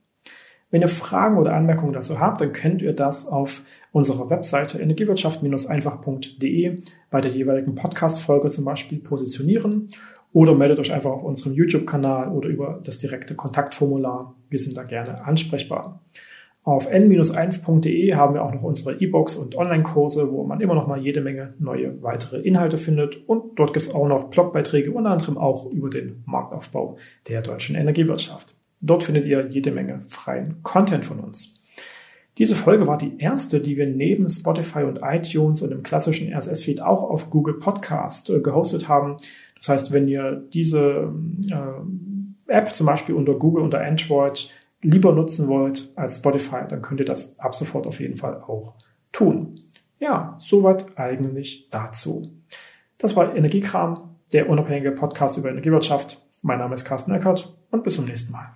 Wenn 0.70 0.82
ihr 0.82 0.88
Fragen 0.88 1.38
oder 1.38 1.54
Anmerkungen 1.54 1.92
dazu 1.92 2.18
habt, 2.18 2.40
dann 2.40 2.52
könnt 2.52 2.82
ihr 2.82 2.92
das 2.92 3.28
auf 3.28 3.62
unserer 3.92 4.28
Webseite 4.30 4.78
energiewirtschaft-einfach.de 4.78 6.78
bei 7.10 7.20
der 7.20 7.30
jeweiligen 7.30 7.76
Podcast-Folge 7.76 8.50
zum 8.50 8.64
Beispiel 8.64 8.98
positionieren 8.98 9.88
oder 10.32 10.54
meldet 10.54 10.80
euch 10.80 10.92
einfach 10.92 11.12
auf 11.12 11.22
unserem 11.22 11.54
YouTube-Kanal 11.54 12.28
oder 12.28 12.48
über 12.48 12.80
das 12.84 12.98
direkte 12.98 13.36
Kontaktformular. 13.36 14.34
Wir 14.50 14.58
sind 14.58 14.76
da 14.76 14.82
gerne 14.82 15.24
ansprechbar. 15.24 16.00
Auf 16.64 16.90
n-1.de 16.90 18.14
haben 18.14 18.34
wir 18.34 18.42
auch 18.42 18.52
noch 18.52 18.64
unsere 18.64 19.00
E-Books 19.00 19.36
und 19.36 19.56
Online-Kurse, 19.56 20.32
wo 20.32 20.42
man 20.42 20.60
immer 20.60 20.74
noch 20.74 20.88
mal 20.88 20.98
jede 20.98 21.20
Menge 21.20 21.54
neue 21.60 22.02
weitere 22.02 22.40
Inhalte 22.40 22.76
findet. 22.76 23.28
Und 23.28 23.56
dort 23.56 23.72
gibt 23.72 23.86
es 23.86 23.94
auch 23.94 24.08
noch 24.08 24.30
Blogbeiträge, 24.30 24.90
unter 24.90 25.10
anderem 25.10 25.38
auch 25.38 25.70
über 25.70 25.90
den 25.90 26.24
Marktaufbau 26.26 26.96
der 27.28 27.42
deutschen 27.42 27.76
Energiewirtschaft. 27.76 28.55
Dort 28.80 29.04
findet 29.04 29.26
ihr 29.26 29.46
jede 29.48 29.72
Menge 29.72 30.02
freien 30.08 30.62
Content 30.62 31.04
von 31.04 31.20
uns. 31.20 31.54
Diese 32.38 32.54
Folge 32.54 32.86
war 32.86 32.98
die 32.98 33.18
erste, 33.18 33.60
die 33.60 33.76
wir 33.76 33.86
neben 33.86 34.28
Spotify 34.28 34.80
und 34.80 35.00
iTunes 35.02 35.62
und 35.62 35.70
dem 35.70 35.82
klassischen 35.82 36.32
RSS-Feed 36.32 36.82
auch 36.82 37.02
auf 37.02 37.30
Google 37.30 37.54
Podcast 37.54 38.28
äh, 38.28 38.40
gehostet 38.40 38.88
haben. 38.88 39.16
Das 39.56 39.68
heißt, 39.70 39.92
wenn 39.92 40.06
ihr 40.06 40.44
diese 40.52 41.12
äh, 41.50 42.52
App 42.52 42.74
zum 42.74 42.86
Beispiel 42.86 43.14
unter 43.14 43.34
Google, 43.34 43.62
unter 43.62 43.80
Android 43.80 44.50
lieber 44.82 45.12
nutzen 45.12 45.48
wollt 45.48 45.90
als 45.96 46.18
Spotify, 46.18 46.60
dann 46.68 46.82
könnt 46.82 47.00
ihr 47.00 47.06
das 47.06 47.38
ab 47.38 47.54
sofort 47.54 47.86
auf 47.86 48.00
jeden 48.00 48.16
Fall 48.16 48.42
auch 48.42 48.74
tun. 49.12 49.60
Ja, 49.98 50.36
soweit 50.38 50.98
eigentlich 50.98 51.68
dazu. 51.70 52.30
Das 52.98 53.16
war 53.16 53.34
Energiekram, 53.34 54.16
der 54.32 54.50
unabhängige 54.50 54.92
Podcast 54.92 55.38
über 55.38 55.48
Energiewirtschaft. 55.48 56.22
Mein 56.42 56.58
Name 56.58 56.74
ist 56.74 56.84
Carsten 56.84 57.12
Eckert 57.12 57.56
und 57.70 57.82
bis 57.82 57.96
zum 57.96 58.04
nächsten 58.04 58.32
Mal. 58.32 58.54